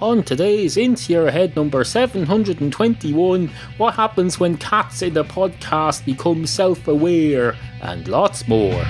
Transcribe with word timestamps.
On 0.00 0.22
today's 0.22 0.78
Into 0.78 1.12
Your 1.12 1.30
Head 1.30 1.54
number 1.54 1.84
721, 1.84 3.50
what 3.76 3.94
happens 3.94 4.40
when 4.40 4.56
cats 4.56 5.02
in 5.02 5.12
the 5.12 5.24
podcast 5.24 6.06
become 6.06 6.46
self 6.46 6.88
aware, 6.88 7.54
and 7.82 8.08
lots 8.08 8.48
more. 8.48 8.82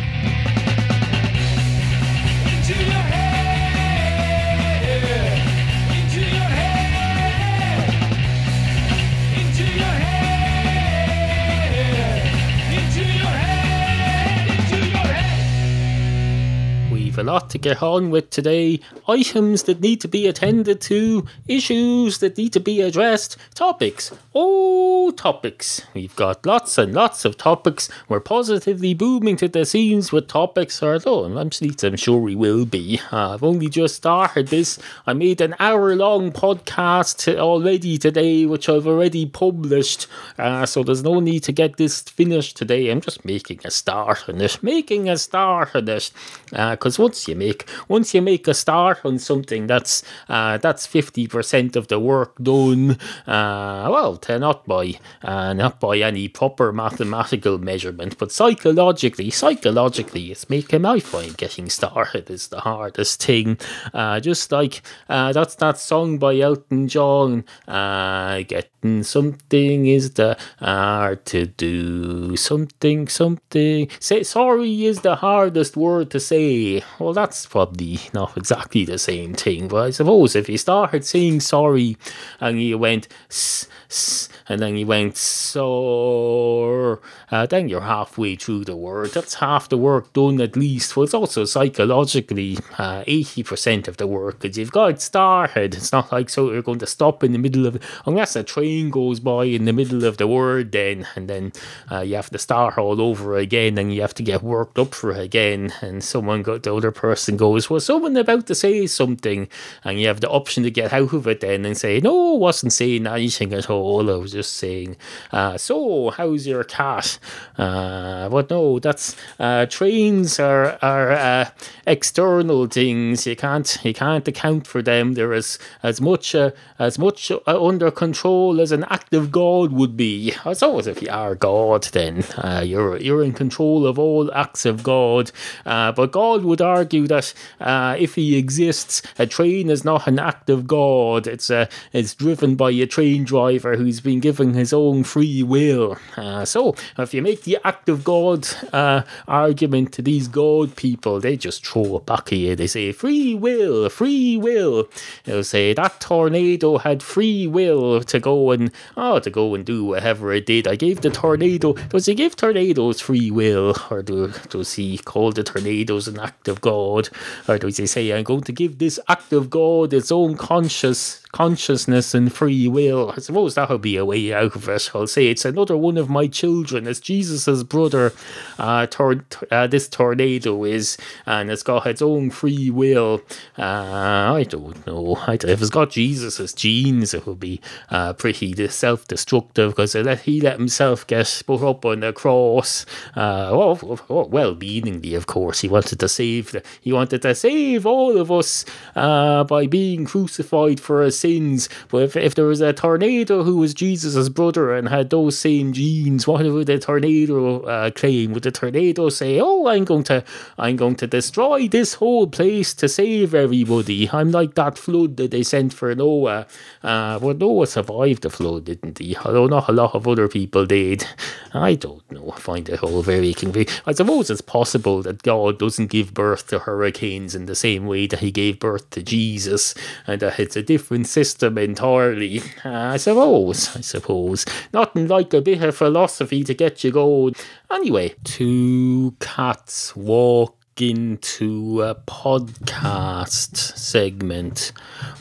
A 17.21 17.23
lot 17.23 17.51
to 17.51 17.59
get 17.59 17.83
on 17.83 18.11
with 18.11 18.31
today. 18.31 18.81
Items 19.07 19.65
that 19.65 19.81
need 19.81 20.01
to 20.01 20.09
be 20.09 20.27
attended 20.27 20.81
to, 20.81 21.27
issues 21.47 22.19
that 22.19 22.39
need 22.39 22.53
to 22.55 22.61
be 22.61 22.81
addressed, 22.81 23.37
topics. 23.55 24.11
Oh, 24.35 25.11
topics. 25.11 25.83
We've 25.93 26.17
got 26.17 26.47
lots 26.47 26.79
and 26.79 26.95
lots 26.95 27.25
of 27.25 27.37
topics. 27.37 27.91
We're 28.09 28.21
positively 28.21 28.95
booming 28.95 29.37
to 29.37 29.49
the 29.49 29.67
scenes 29.67 30.13
with 30.13 30.29
topics, 30.29 30.83
although 30.83 31.25
I'm, 31.25 31.51
sure 31.97 32.19
we 32.19 32.35
will 32.35 32.65
be. 32.65 33.01
Uh, 33.13 33.35
I've 33.35 33.45
only 33.45 33.69
just 33.69 33.97
started 33.97 34.49
this. 34.49 34.79
I 35.07 35.13
made 35.13 35.41
an 35.41 35.55
hour 35.59 35.95
long 35.95 36.33
podcast 36.33 37.37
already 37.39 37.99
today, 37.99 38.47
which 38.47 38.69
I've 38.69 38.87
already 38.87 39.27
published. 39.27 40.07
Uh, 40.39 40.65
so 40.65 40.83
there's 40.83 41.03
no 41.03 41.21
need 41.21 41.41
to 41.45 41.53
get 41.53 41.77
this 41.77 42.01
finished 42.01 42.57
today. 42.57 42.89
I'm 42.91 43.03
just 43.03 43.25
making 43.25 43.61
a 43.65 43.71
start 43.71 44.29
on 44.29 44.41
it. 44.41 44.63
Making 44.63 45.09
a 45.11 45.19
start 45.19 45.77
on 45.77 45.89
it. 45.89 46.11
Because 46.51 46.99
once 47.11 47.27
you 47.27 47.35
make 47.35 47.69
once 47.89 48.15
you 48.15 48.23
make 48.23 48.47
a 48.47 48.55
start 48.55 49.01
on 49.05 49.19
something, 49.19 49.67
that's 49.67 50.05
uh, 50.29 50.59
that's 50.59 50.87
fifty 50.87 51.27
percent 51.27 51.75
of 51.75 51.89
the 51.89 51.99
work 51.99 52.37
done. 52.41 52.93
Uh, 53.27 53.89
well, 53.91 54.21
not 54.29 54.65
by 54.65 54.95
uh, 55.25 55.53
not 55.53 55.81
by 55.81 55.99
any 55.99 56.29
proper 56.29 56.73
mathematical 56.73 57.59
measurement, 57.59 58.17
but 58.17 58.31
psychologically, 58.31 59.29
psychologically, 59.31 60.31
it's 60.31 60.49
making. 60.49 60.85
I 60.85 61.01
find 61.01 61.37
getting 61.37 61.69
started 61.69 62.31
is 62.31 62.47
the 62.47 62.61
hardest 62.61 63.25
thing. 63.25 63.59
Uh, 63.93 64.21
just 64.21 64.53
like 64.53 64.83
uh, 65.09 65.33
that's 65.33 65.57
that 65.57 65.79
song 65.79 66.19
by 66.19 66.39
Elton 66.39 66.87
John. 66.87 67.45
Uh, 67.67 68.43
getting 68.47 69.03
something 69.03 69.87
is 69.87 70.13
the 70.13 70.39
hard 70.61 71.27
to 71.27 71.47
do. 71.47 72.37
Something, 72.37 73.09
something. 73.09 73.89
Say 73.99 74.23
sorry 74.23 74.85
is 74.85 75.01
the 75.01 75.17
hardest 75.17 75.77
word 75.77 76.13
to 76.13 76.21
say. 76.21 76.83
Well, 77.01 77.15
that's 77.15 77.47
probably 77.47 77.99
not 78.13 78.37
exactly 78.37 78.85
the 78.85 78.99
same 78.99 79.33
thing, 79.33 79.69
but 79.69 79.87
I 79.87 79.91
suppose 79.91 80.37
if 80.37 80.51
you 80.51 80.59
started 80.59 81.03
saying 81.05 81.41
sorry 81.41 81.97
and 82.41 82.63
you 82.63 82.77
went 82.77 83.09
s 83.31 83.67
s 83.89 84.29
and 84.51 84.61
then 84.61 84.77
you 84.77 84.85
went 84.85 85.17
so, 85.17 87.01
uh, 87.31 87.47
then 87.47 87.69
you're 87.69 87.83
halfway 87.83 88.35
through 88.35 88.65
the 88.65 88.75
word. 88.75 89.13
That's 89.13 89.35
half 89.35 89.69
the 89.69 89.79
work 89.79 90.13
done 90.13 90.41
at 90.41 90.57
least. 90.57 90.97
Well, 90.97 91.05
it's 91.05 91.15
also 91.15 91.45
psychologically 91.45 92.59
uh, 92.77 93.05
80% 93.05 93.87
of 93.87 93.99
the 93.99 94.09
work 94.09 94.41
because 94.41 94.59
you've 94.59 94.73
got 94.73 94.91
it 94.91 95.01
started. 95.01 95.77
It's 95.77 95.93
not 95.93 96.11
like 96.11 96.29
so 96.29 96.51
you're 96.51 96.63
going 96.63 96.81
to 96.81 96.87
stop 96.89 97.23
in 97.23 97.31
the 97.31 97.39
middle 97.39 97.65
of 97.65 97.81
unless 98.05 98.35
a 98.35 98.43
train 98.43 98.91
goes 98.91 99.21
by 99.21 99.45
in 99.45 99.67
the 99.67 99.73
middle 99.73 100.05
of 100.05 100.17
the 100.17 100.27
word, 100.27 100.73
then 100.73 101.07
and 101.15 101.31
then 101.31 101.53
uh, 101.89 102.01
you 102.01 102.17
have 102.17 102.31
to 102.31 102.39
start 102.39 102.77
all 102.77 103.01
over 103.01 103.37
again 103.37 103.79
and 103.79 103.95
you 103.95 104.01
have 104.01 104.15
to 104.15 104.25
get 104.25 104.43
worked 104.43 104.81
up 104.81 104.95
for 104.95 105.13
it 105.13 105.21
again. 105.21 105.73
And 105.81 106.03
someone 106.03 106.43
got 106.43 106.65
the 106.65 106.75
other 106.75 106.91
person 106.91 107.37
goes, 107.37 107.71
Well, 107.71 107.79
someone 107.79 108.17
about 108.17 108.49
to 108.49 108.57
say 108.57 108.89
something, 108.89 109.47
and 109.85 110.01
you 110.01 110.09
have 110.09 110.21
the 110.21 110.29
option 110.29 110.65
to 110.65 110.73
get 110.73 110.93
out 110.93 111.13
of 111.13 111.29
it 111.29 111.41
then 111.41 111.65
and 111.65 111.79
say, 111.79 112.01
No, 112.01 112.35
I 112.35 112.39
wasn't 112.39 112.73
saying 112.73 113.07
anything 113.07 113.53
at 113.53 113.71
all. 113.71 114.11
I 114.11 114.17
was 114.17 114.40
just 114.41 114.55
saying, 114.55 114.97
uh, 115.33 115.59
So, 115.59 116.11
how's 116.11 116.47
your 116.47 116.65
cat? 116.65 117.19
Uh, 117.59 118.29
but 118.29 118.49
no, 118.51 118.79
that's 118.79 119.17
uh, 119.39 119.67
trains 119.67 120.41
are 120.41 120.79
are 120.83 121.11
uh, 121.11 121.51
external 121.87 122.67
things. 122.67 123.27
You 123.27 123.37
can't 123.37 123.71
you 123.83 123.95
can't 123.95 124.27
account 124.27 124.67
for 124.67 124.81
them. 124.83 125.15
They're 125.15 125.35
as 125.35 125.59
as 125.83 126.01
much 126.01 126.35
uh, 126.35 126.51
as 126.79 126.99
much 126.99 127.31
uh, 127.31 127.41
under 127.47 127.91
control 127.91 128.61
as 128.61 128.73
an 128.73 128.85
act 128.85 129.13
of 129.13 129.31
God 129.31 129.73
would 129.73 129.97
be. 129.97 130.33
I 130.45 130.55
suppose 130.55 130.87
if 130.87 131.03
you 131.03 131.11
are 131.11 131.35
God, 131.35 131.85
then 131.93 132.25
you're 132.67 132.97
you're 132.97 133.23
in 133.23 133.33
control 133.33 133.87
of 133.87 133.99
all 133.99 134.33
acts 134.33 134.65
of 134.65 134.83
God. 134.83 135.33
But 135.65 136.13
God 136.13 136.45
would 136.45 136.63
argue 136.63 137.07
that 137.09 137.35
uh, 137.61 137.97
if 137.99 138.15
He 138.15 138.37
exists, 138.37 139.03
a 139.19 139.27
train 139.27 139.69
is 139.69 139.85
not 139.85 140.07
an 140.07 140.19
act 140.19 140.49
of 140.49 140.67
God. 140.67 141.27
It's 141.27 141.51
uh, 141.51 141.67
it's 141.93 142.15
driven 142.15 142.55
by 142.55 142.71
a 142.71 142.87
train 142.87 143.25
driver 143.25 143.77
who's 143.77 144.01
been 144.01 144.21
given 144.21 144.30
his 144.39 144.73
own 144.73 145.05
free 145.05 145.43
will. 145.43 145.97
Uh, 146.17 146.45
so 146.45 146.75
if 146.99 147.13
you 147.13 147.23
make 147.23 147.43
the 147.43 147.59
act 147.65 147.89
of 147.89 148.05
God 148.05 148.47
uh, 148.73 149.03
argument 149.27 149.93
to 149.93 150.03
these 150.03 150.29
God 150.29 150.77
people, 150.77 151.21
they 151.21 151.37
just 151.37 151.67
throw 151.67 151.97
it 151.97 152.07
back 152.07 152.33
at 152.33 152.39
you. 152.39 152.57
They 152.57 152.67
say 152.67 152.93
free 152.93 153.35
will, 153.35 153.89
free 153.89 154.37
will. 154.37 154.89
They'll 155.25 155.45
say 155.45 155.75
that 155.75 156.01
tornado 156.01 156.79
had 156.79 157.03
free 157.03 157.47
will 157.47 158.03
to 158.03 158.21
go 158.21 158.51
and 158.51 158.71
oh 158.97 159.19
to 159.19 159.31
go 159.31 159.55
and 159.55 159.65
do 159.65 159.85
whatever 159.85 160.33
it 160.33 160.47
did. 160.47 160.67
I 160.67 160.77
gave 160.77 161.01
the 161.01 161.11
tornado. 161.11 161.73
Does 161.73 162.07
he 162.07 162.15
give 162.15 162.37
tornadoes 162.37 163.01
free 163.01 163.31
will, 163.31 163.77
or 163.91 164.03
do, 164.03 164.33
does 164.49 164.75
he 164.75 164.99
call 164.99 165.33
the 165.33 165.43
tornadoes 165.43 166.09
an 166.09 166.19
act 166.19 166.49
of 166.49 166.61
God, 166.61 167.09
or 167.49 167.59
does 167.59 167.77
he 167.77 167.87
say 167.87 168.11
I'm 168.13 168.25
going 168.25 168.43
to 168.43 168.53
give 168.53 168.79
this 168.79 168.99
act 169.09 169.33
of 169.33 169.51
God 169.51 169.93
its 169.93 170.13
own 170.13 170.37
conscious 170.37 171.23
consciousness 171.33 172.15
and 172.15 172.33
free 172.33 172.69
will? 172.69 173.13
I 173.17 173.21
suppose 173.21 173.55
that 173.55 173.69
would 173.71 173.83
be 173.83 173.97
a 173.97 174.05
way 174.05 174.33
out 174.33 174.57
of 174.57 174.69
it. 174.69 174.91
I'll 174.95 175.07
say 175.07 175.29
it's 175.29 175.45
another 175.45 175.77
one 175.77 175.97
of 175.97 176.09
my 176.11 176.27
children. 176.27 176.87
It's 176.87 177.01
Jesus's 177.01 177.65
brother. 177.65 178.13
Uh, 178.59 178.87
tor- 178.87 179.25
uh, 179.51 179.67
this 179.67 179.89
tornado 179.89 180.65
is, 180.65 180.97
and 181.27 181.51
it's 181.51 181.63
got 181.63 181.87
its 181.87 182.03
own 182.03 182.31
free 182.31 182.71
will. 182.71 183.23
Uh, 183.59 184.33
I 184.35 184.45
don't 184.49 184.87
know. 184.87 185.17
I 185.27 185.37
don't- 185.37 185.51
if 185.51 185.61
it's 185.61 185.71
got 185.71 185.91
Jesus's 185.91 186.53
genes, 186.53 187.15
it 187.15 187.27
would 187.27 187.41
be 187.41 187.61
uh, 187.91 188.13
pretty 188.15 188.55
self-destructive 188.69 189.71
because 189.71 189.93
he 190.23 190.41
let 190.41 190.59
himself 190.59 191.07
get 191.07 191.43
put 191.47 191.63
up 191.63 191.85
on 191.85 192.01
the 192.01 192.13
cross. 192.13 192.85
Uh, 193.15 193.51
well, 193.53 193.99
well, 194.09 194.29
well-meaningly, 194.29 195.15
of 195.15 195.27
course. 195.27 195.61
He 195.61 195.69
wanted 195.69 196.01
to 196.01 196.09
save. 196.09 196.53
The, 196.53 196.63
he 196.81 196.93
wanted 196.93 197.23
to 197.23 197.35
save 197.35 197.87
all 197.87 198.19
of 198.19 198.31
us 198.31 198.65
uh, 198.97 199.45
by 199.45 199.67
being 199.67 200.05
crucified 200.05 200.81
for 200.81 201.03
our 201.03 201.11
sins. 201.21 201.69
But 201.89 202.03
if, 202.03 202.17
if 202.17 202.35
there 202.35 202.47
was 202.47 202.61
a 202.61 202.73
tornado 202.73 203.43
who 203.45 203.59
was 203.59 203.75
Jesus's 203.75 204.29
brother 204.29 204.75
and 204.75 204.89
had 204.89 205.11
those 205.11 205.39
same 205.39 205.73
genes, 205.73 206.27
what 206.27 206.45
would 206.45 206.67
the 206.67 206.79
tornado 206.79 207.61
uh, 207.63 207.91
claim? 207.91 208.33
Would 208.33 208.45
the 208.45 208.51
tornado 208.51 209.09
say, 209.09 209.41
"Oh, 209.41 209.67
I'm 209.69 209.85
going 209.85 210.05
to, 210.05 210.25
I'm 210.59 210.77
going 210.77 210.97
to 210.97 211.07
destroy 211.07 211.69
this 211.69 211.95
whole 211.95 212.27
place 212.27 212.75
to 212.75 212.89
save 212.89 213.35
everybody"? 213.35 214.09
I'm 214.11 214.31
like 214.31 214.55
that 214.55 214.79
flood 214.79 215.17
that 215.19 215.31
they 215.31 215.43
sent 215.43 215.73
for 215.75 215.95
Noah. 215.95 216.47
Uh, 216.83 217.19
but 217.19 217.39
Noah 217.39 217.67
survived 217.67 218.23
the 218.23 218.31
flood, 218.31 218.65
didn't 218.65 218.99
he? 218.99 219.17
Although 219.17 219.47
not 219.47 219.69
a 219.69 219.73
lot 219.73 219.95
of 219.95 220.09
other 220.09 220.29
people 220.29 220.67
did. 220.67 221.07
I 221.53 221.75
don't 221.75 222.11
know. 222.13 222.33
I 222.35 222.39
find 222.39 222.69
it 222.69 222.83
all 222.83 223.03
very 223.03 223.35
confusing. 223.35 223.75
I 223.87 223.93
suppose 223.93 224.31
it's 224.31 224.41
possible 224.41 225.03
that 225.03 225.23
God 225.23 225.59
doesn't 225.59 225.91
give 225.91 226.15
birth 226.15 226.49
to 226.49 226.61
hurricanes 226.61 227.35
in 227.35 227.47
the 227.47 227.55
same 227.55 227.87
way 227.87 228.07
that 228.07 228.21
He 228.21 228.31
gave 228.31 228.61
birth 228.61 228.91
to 228.91 229.03
Jesus, 229.03 229.75
and 230.07 230.21
that 230.21 230.39
it's 230.39 230.57
a 230.57 230.63
different 230.63 231.07
system 231.09 231.59
entirely. 231.59 232.43
I 232.65 232.97
suppose. 232.99 233.77
I 233.77 233.81
suppose. 233.81 234.45
Nothing 234.73 235.09
like 235.09 235.35
a 235.35 235.41
bit 235.41 235.63
of 235.63 235.77
philosophy 235.77 236.45
to 236.45 236.55
get 236.55 236.85
you 236.85 236.93
going. 236.93 237.35
Anyway, 237.71 238.15
two 238.25 239.15
cats 239.21 239.97
walk 239.97 240.60
into 240.81 241.83
a 241.83 241.95
podcast 241.95 243.57
segment. 243.77 244.73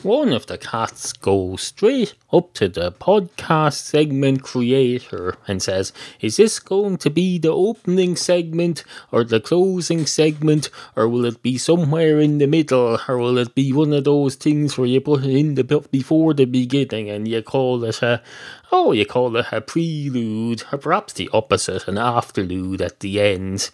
One 0.02 0.32
of 0.32 0.46
the 0.46 0.58
cats 0.58 1.12
goes 1.12 1.62
straight 1.62 2.14
up 2.32 2.52
to 2.54 2.68
the 2.68 2.92
podcast 2.92 3.74
segment 3.74 4.42
creator 4.42 5.36
and 5.46 5.62
says, 5.62 5.92
Is 6.20 6.36
this 6.36 6.58
going 6.58 6.98
to 6.98 7.10
be 7.10 7.38
the 7.38 7.52
opening 7.52 8.16
segment 8.16 8.84
or 9.12 9.24
the 9.24 9.40
closing 9.40 10.06
segment, 10.06 10.70
or 10.96 11.08
will 11.08 11.24
it 11.24 11.42
be 11.42 11.58
somewhere 11.58 12.20
in 12.20 12.38
the 12.38 12.46
middle, 12.46 12.98
or 13.06 13.18
will 13.18 13.38
it 13.38 13.54
be 13.54 13.72
one 13.72 13.92
of 13.92 14.04
those 14.04 14.36
things 14.36 14.78
where 14.78 14.86
you 14.86 15.00
put 15.00 15.24
it 15.24 15.36
in 15.36 15.54
the 15.54 15.64
before 15.90 16.34
the 16.34 16.44
beginning 16.44 17.10
and 17.10 17.28
you 17.28 17.42
call 17.42 17.84
it 17.84 18.02
a 18.02 18.22
Oh, 18.72 18.92
you 18.92 19.04
call 19.04 19.36
it 19.36 19.46
a 19.50 19.60
prelude, 19.60 20.62
or 20.70 20.78
perhaps 20.78 21.12
the 21.14 21.28
opposite, 21.32 21.88
an 21.88 21.98
afterlude 21.98 22.80
at 22.80 23.00
the 23.00 23.20
end. 23.20 23.70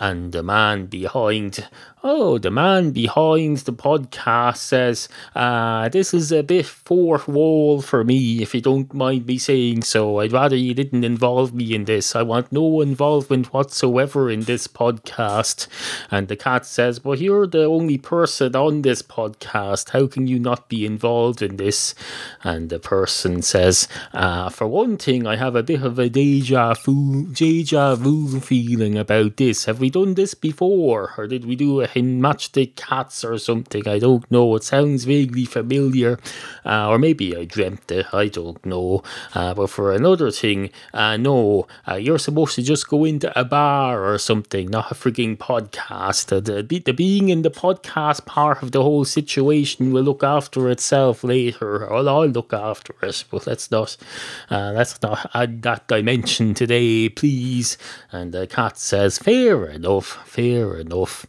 And 0.00 0.30
the 0.30 0.44
man 0.44 0.86
behind 0.86 1.68
Oh, 2.04 2.38
the 2.38 2.52
man 2.52 2.92
behind 2.92 3.58
the 3.58 3.72
podcast 3.72 4.58
says, 4.58 5.08
uh, 5.34 5.88
This 5.88 6.14
is 6.14 6.30
a 6.30 6.44
bit 6.44 6.64
fourth 6.64 7.26
wall 7.26 7.82
for 7.82 8.04
me, 8.04 8.40
if 8.40 8.54
you 8.54 8.60
don't 8.60 8.94
mind 8.94 9.26
me 9.26 9.36
saying 9.36 9.82
so. 9.82 10.20
I'd 10.20 10.30
rather 10.30 10.54
you 10.54 10.74
didn't 10.74 11.02
involve 11.02 11.52
me 11.52 11.74
in 11.74 11.86
this. 11.86 12.14
I 12.14 12.22
want 12.22 12.52
no 12.52 12.82
involvement 12.82 13.52
whatsoever 13.52 14.30
in 14.30 14.42
this 14.42 14.68
podcast. 14.68 15.66
And 16.08 16.28
the 16.28 16.36
cat 16.36 16.66
says, 16.66 17.00
But 17.00 17.18
you're 17.18 17.48
the 17.48 17.64
only 17.64 17.98
person 17.98 18.54
on 18.54 18.82
this 18.82 19.02
podcast. 19.02 19.90
How 19.90 20.06
can 20.06 20.28
you 20.28 20.38
not 20.38 20.68
be 20.68 20.86
involved 20.86 21.42
in 21.42 21.56
this? 21.56 21.96
And 22.44 22.70
the 22.70 22.78
person 22.78 23.42
says, 23.42 23.88
uh, 24.12 24.50
For 24.50 24.68
one 24.68 24.98
thing, 24.98 25.26
I 25.26 25.34
have 25.34 25.56
a 25.56 25.64
bit 25.64 25.82
of 25.82 25.98
a 25.98 26.08
deja 26.08 26.74
vu, 26.74 27.26
deja 27.32 27.96
vu 27.96 28.38
feeling 28.38 28.96
about 28.96 29.36
this. 29.36 29.64
Have 29.64 29.80
we 29.80 29.90
done 29.90 30.14
this 30.14 30.34
before? 30.34 31.14
Or 31.18 31.26
did 31.26 31.44
we 31.44 31.56
do 31.56 31.80
it 31.80 31.87
in 31.94 32.20
Matchstick 32.20 32.76
Cats 32.76 33.24
or 33.24 33.38
something? 33.38 33.86
I 33.88 33.98
don't 33.98 34.28
know. 34.30 34.54
It 34.56 34.64
sounds 34.64 35.04
vaguely 35.04 35.44
familiar. 35.44 36.18
Uh, 36.64 36.88
or 36.88 36.98
maybe 36.98 37.36
I 37.36 37.44
dreamt 37.44 37.90
it. 37.90 38.06
I 38.12 38.28
don't 38.28 38.64
know. 38.64 39.02
Uh, 39.34 39.54
but 39.54 39.70
for 39.70 39.92
another 39.92 40.30
thing, 40.30 40.70
uh, 40.92 41.16
no, 41.16 41.66
uh, 41.86 41.94
you're 41.94 42.18
supposed 42.18 42.54
to 42.56 42.62
just 42.62 42.88
go 42.88 43.04
into 43.04 43.36
a 43.38 43.44
bar 43.44 44.04
or 44.04 44.18
something, 44.18 44.68
not 44.68 44.90
a 44.90 44.94
freaking 44.94 45.36
podcast. 45.36 46.36
Uh, 46.36 46.40
the, 46.40 46.78
the 46.78 46.92
being 46.92 47.28
in 47.28 47.42
the 47.42 47.50
podcast 47.50 48.26
part 48.26 48.62
of 48.62 48.72
the 48.72 48.82
whole 48.82 49.04
situation 49.04 49.92
will 49.92 50.02
look 50.02 50.22
after 50.22 50.68
itself 50.68 51.24
later. 51.24 51.86
Or 51.86 52.08
I'll 52.08 52.26
look 52.26 52.52
after 52.52 52.94
it. 53.02 53.24
But 53.30 53.46
let's 53.46 53.70
not, 53.70 53.96
uh, 54.50 54.72
let's 54.74 55.00
not 55.02 55.30
add 55.34 55.62
that 55.62 55.88
dimension 55.88 56.54
today, 56.54 57.08
please. 57.08 57.76
And 58.12 58.32
the 58.32 58.46
cat 58.46 58.78
says, 58.78 59.18
Fair 59.18 59.66
enough, 59.66 60.26
fair 60.26 60.76
enough. 60.78 61.26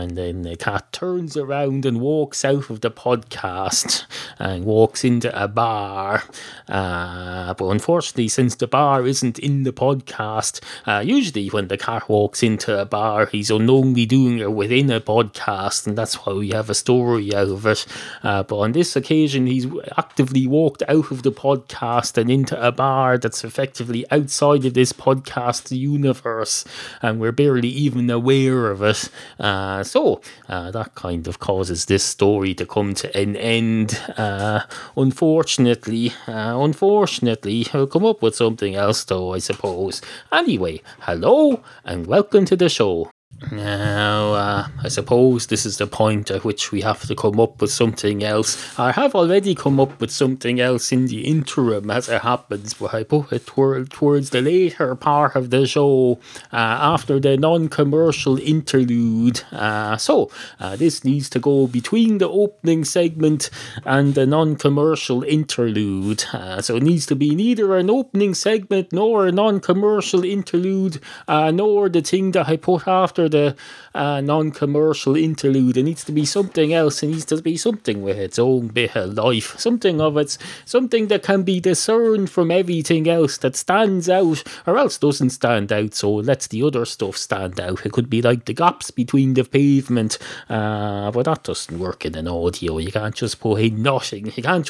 And 0.00 0.16
then 0.16 0.42
the 0.42 0.56
cat 0.56 0.90
turns 0.92 1.36
around 1.36 1.84
and 1.84 2.00
walks 2.00 2.42
out 2.42 2.70
of 2.70 2.80
the 2.80 2.90
podcast 2.90 4.06
and 4.38 4.64
walks 4.64 5.04
into 5.04 5.30
a 5.42 5.46
bar. 5.46 6.24
Uh, 6.68 7.52
but 7.52 7.68
unfortunately, 7.68 8.28
since 8.28 8.54
the 8.54 8.66
bar 8.66 9.06
isn't 9.06 9.38
in 9.38 9.64
the 9.64 9.72
podcast, 9.72 10.62
uh, 10.86 11.00
usually 11.04 11.48
when 11.48 11.68
the 11.68 11.76
cat 11.76 12.08
walks 12.08 12.42
into 12.42 12.80
a 12.80 12.86
bar, 12.86 13.26
he's 13.26 13.50
unknowingly 13.50 14.06
doing 14.06 14.38
it 14.38 14.52
within 14.52 14.90
a 14.90 15.02
podcast, 15.02 15.86
and 15.86 15.98
that's 15.98 16.14
why 16.14 16.32
we 16.32 16.48
have 16.48 16.70
a 16.70 16.74
story 16.74 17.34
out 17.34 17.48
of 17.48 17.66
it. 17.66 17.86
Uh, 18.22 18.42
but 18.42 18.58
on 18.58 18.72
this 18.72 18.96
occasion, 18.96 19.46
he's 19.46 19.66
actively 19.98 20.46
walked 20.46 20.82
out 20.88 21.10
of 21.10 21.22
the 21.22 21.32
podcast 21.32 22.16
and 22.16 22.30
into 22.30 22.58
a 22.66 22.72
bar 22.72 23.18
that's 23.18 23.44
effectively 23.44 24.10
outside 24.10 24.64
of 24.64 24.72
this 24.72 24.94
podcast 24.94 25.76
universe, 25.76 26.64
and 27.02 27.20
we're 27.20 27.32
barely 27.32 27.68
even 27.68 28.08
aware 28.08 28.70
of 28.70 28.82
it. 28.82 29.10
Uh, 29.38 29.84
so 29.90 30.20
uh, 30.48 30.70
that 30.70 30.94
kind 30.94 31.26
of 31.26 31.40
causes 31.40 31.86
this 31.86 32.04
story 32.04 32.54
to 32.54 32.64
come 32.64 32.94
to 32.94 33.14
an 33.16 33.34
end. 33.36 34.00
Uh, 34.16 34.60
unfortunately, 34.96 36.12
uh, 36.28 36.54
unfortunately, 36.62 37.66
I'll 37.74 37.88
come 37.88 38.06
up 38.06 38.22
with 38.22 38.36
something 38.36 38.76
else 38.76 39.04
though, 39.04 39.34
I 39.34 39.38
suppose. 39.38 40.00
Anyway, 40.32 40.80
hello 41.00 41.62
and 41.84 42.06
welcome 42.06 42.44
to 42.46 42.56
the 42.56 42.68
show. 42.68 43.10
Now, 43.50 44.34
uh, 44.34 44.68
I 44.82 44.88
suppose 44.88 45.46
this 45.46 45.64
is 45.64 45.78
the 45.78 45.86
point 45.86 46.30
at 46.30 46.44
which 46.44 46.70
we 46.70 46.82
have 46.82 47.06
to 47.06 47.14
come 47.14 47.40
up 47.40 47.60
with 47.60 47.72
something 47.72 48.22
else. 48.22 48.78
I 48.78 48.92
have 48.92 49.14
already 49.14 49.54
come 49.54 49.80
up 49.80 49.98
with 49.98 50.10
something 50.10 50.60
else 50.60 50.92
in 50.92 51.06
the 51.06 51.26
interim 51.26 51.90
as 51.90 52.08
it 52.08 52.20
happens, 52.20 52.74
but 52.74 52.92
I 52.92 53.02
put 53.02 53.32
it 53.32 53.46
toward, 53.46 53.90
towards 53.90 54.30
the 54.30 54.42
later 54.42 54.94
part 54.94 55.36
of 55.36 55.48
the 55.48 55.66
show 55.66 56.20
uh, 56.52 56.56
after 56.56 57.18
the 57.18 57.38
non 57.38 57.68
commercial 57.68 58.36
interlude. 58.38 59.42
Uh, 59.50 59.96
so, 59.96 60.30
uh, 60.60 60.76
this 60.76 61.02
needs 61.02 61.30
to 61.30 61.38
go 61.38 61.66
between 61.66 62.18
the 62.18 62.28
opening 62.28 62.84
segment 62.84 63.48
and 63.86 64.14
the 64.14 64.26
non 64.26 64.54
commercial 64.54 65.22
interlude. 65.22 66.24
Uh, 66.32 66.60
so, 66.60 66.76
it 66.76 66.82
needs 66.82 67.06
to 67.06 67.16
be 67.16 67.34
neither 67.34 67.74
an 67.76 67.88
opening 67.88 68.34
segment 68.34 68.92
nor 68.92 69.26
a 69.26 69.32
non 69.32 69.60
commercial 69.60 70.24
interlude, 70.24 71.00
uh, 71.26 71.50
nor 71.50 71.88
the 71.88 72.02
thing 72.02 72.32
that 72.32 72.46
I 72.46 72.56
put 72.56 72.86
after 72.86 73.29
the 73.30 73.56
uh, 73.94 74.20
non-commercial 74.20 75.16
interlude. 75.16 75.76
It 75.76 75.84
needs 75.84 76.04
to 76.04 76.12
be 76.12 76.24
something 76.24 76.72
else. 76.72 77.02
It 77.02 77.08
needs 77.08 77.24
to 77.26 77.40
be 77.42 77.56
something 77.56 78.02
with 78.02 78.18
its 78.18 78.38
own 78.38 78.68
bit 78.68 78.96
of 78.96 79.14
life. 79.14 79.58
Something 79.58 80.00
of 80.00 80.16
its 80.16 80.38
something 80.64 81.08
that 81.08 81.22
can 81.22 81.42
be 81.42 81.60
discerned 81.60 82.30
from 82.30 82.50
everything 82.50 83.08
else 83.08 83.38
that 83.38 83.56
stands 83.56 84.08
out, 84.08 84.42
or 84.66 84.78
else 84.78 84.98
doesn't 84.98 85.30
stand 85.30 85.72
out. 85.72 85.94
So 85.94 86.14
lets 86.14 86.46
the 86.46 86.62
other 86.62 86.84
stuff 86.84 87.16
stand 87.16 87.60
out. 87.60 87.84
It 87.84 87.92
could 87.92 88.10
be 88.10 88.22
like 88.22 88.44
the 88.44 88.54
gaps 88.54 88.90
between 88.90 89.34
the 89.34 89.44
pavement, 89.44 90.18
uh, 90.48 91.10
but 91.10 91.24
that 91.24 91.44
doesn't 91.44 91.78
work 91.78 92.04
in 92.04 92.14
an 92.14 92.28
audio. 92.28 92.78
You 92.78 92.92
can't 92.92 93.14
just 93.14 93.40
put 93.40 93.60
in 93.60 93.82
nothing. 93.82 94.32
You 94.34 94.42
can't 94.42 94.66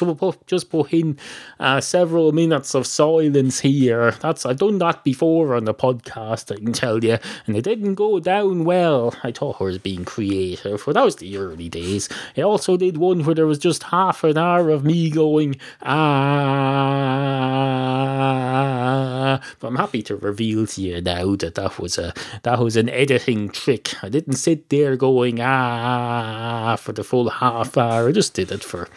just 0.47 0.69
put 0.69 0.93
in 0.93 1.17
uh, 1.59 1.81
several 1.81 2.31
minutes 2.31 2.75
of 2.75 2.85
silence 2.85 3.59
here. 3.61 4.11
That's 4.11 4.45
I've 4.45 4.57
done 4.57 4.79
that 4.79 5.03
before 5.03 5.55
on 5.55 5.65
the 5.65 5.73
podcast. 5.73 6.51
I 6.51 6.57
can 6.57 6.73
tell 6.73 7.03
you, 7.03 7.17
and 7.47 7.55
it 7.55 7.63
didn't 7.63 7.95
go 7.95 8.19
down 8.19 8.50
well. 8.59 9.15
I 9.23 9.31
thought 9.31 9.59
I 9.59 9.63
was 9.63 9.77
being 9.77 10.05
creative, 10.05 10.83
but 10.85 10.93
that 10.93 11.03
was 11.03 11.15
the 11.17 11.37
early 11.37 11.69
days. 11.69 12.07
I 12.37 12.41
also 12.41 12.77
did 12.77 12.97
one 12.97 13.23
where 13.23 13.35
there 13.35 13.47
was 13.47 13.57
just 13.59 13.83
half 13.83 14.23
an 14.23 14.37
hour 14.37 14.69
of 14.69 14.83
me 14.83 15.09
going 15.09 15.55
ah. 15.81 16.71
But 19.59 19.67
I'm 19.67 19.75
happy 19.77 20.01
to 20.03 20.15
reveal 20.15 20.67
to 20.67 20.81
you 20.81 21.01
now 21.01 21.35
that 21.37 21.55
that 21.55 21.79
was 21.79 21.97
a 21.97 22.13
that 22.43 22.59
was 22.59 22.75
an 22.77 22.89
editing 22.89 23.49
trick. 23.49 23.95
I 24.03 24.09
didn't 24.09 24.35
sit 24.35 24.69
there 24.69 24.95
going 24.95 25.39
ah 25.41 26.75
for 26.77 26.91
the 26.91 27.03
full 27.03 27.29
half 27.29 27.77
hour. 27.77 28.09
I 28.09 28.11
just 28.11 28.33
did 28.33 28.51
it 28.51 28.63
for 28.63 28.87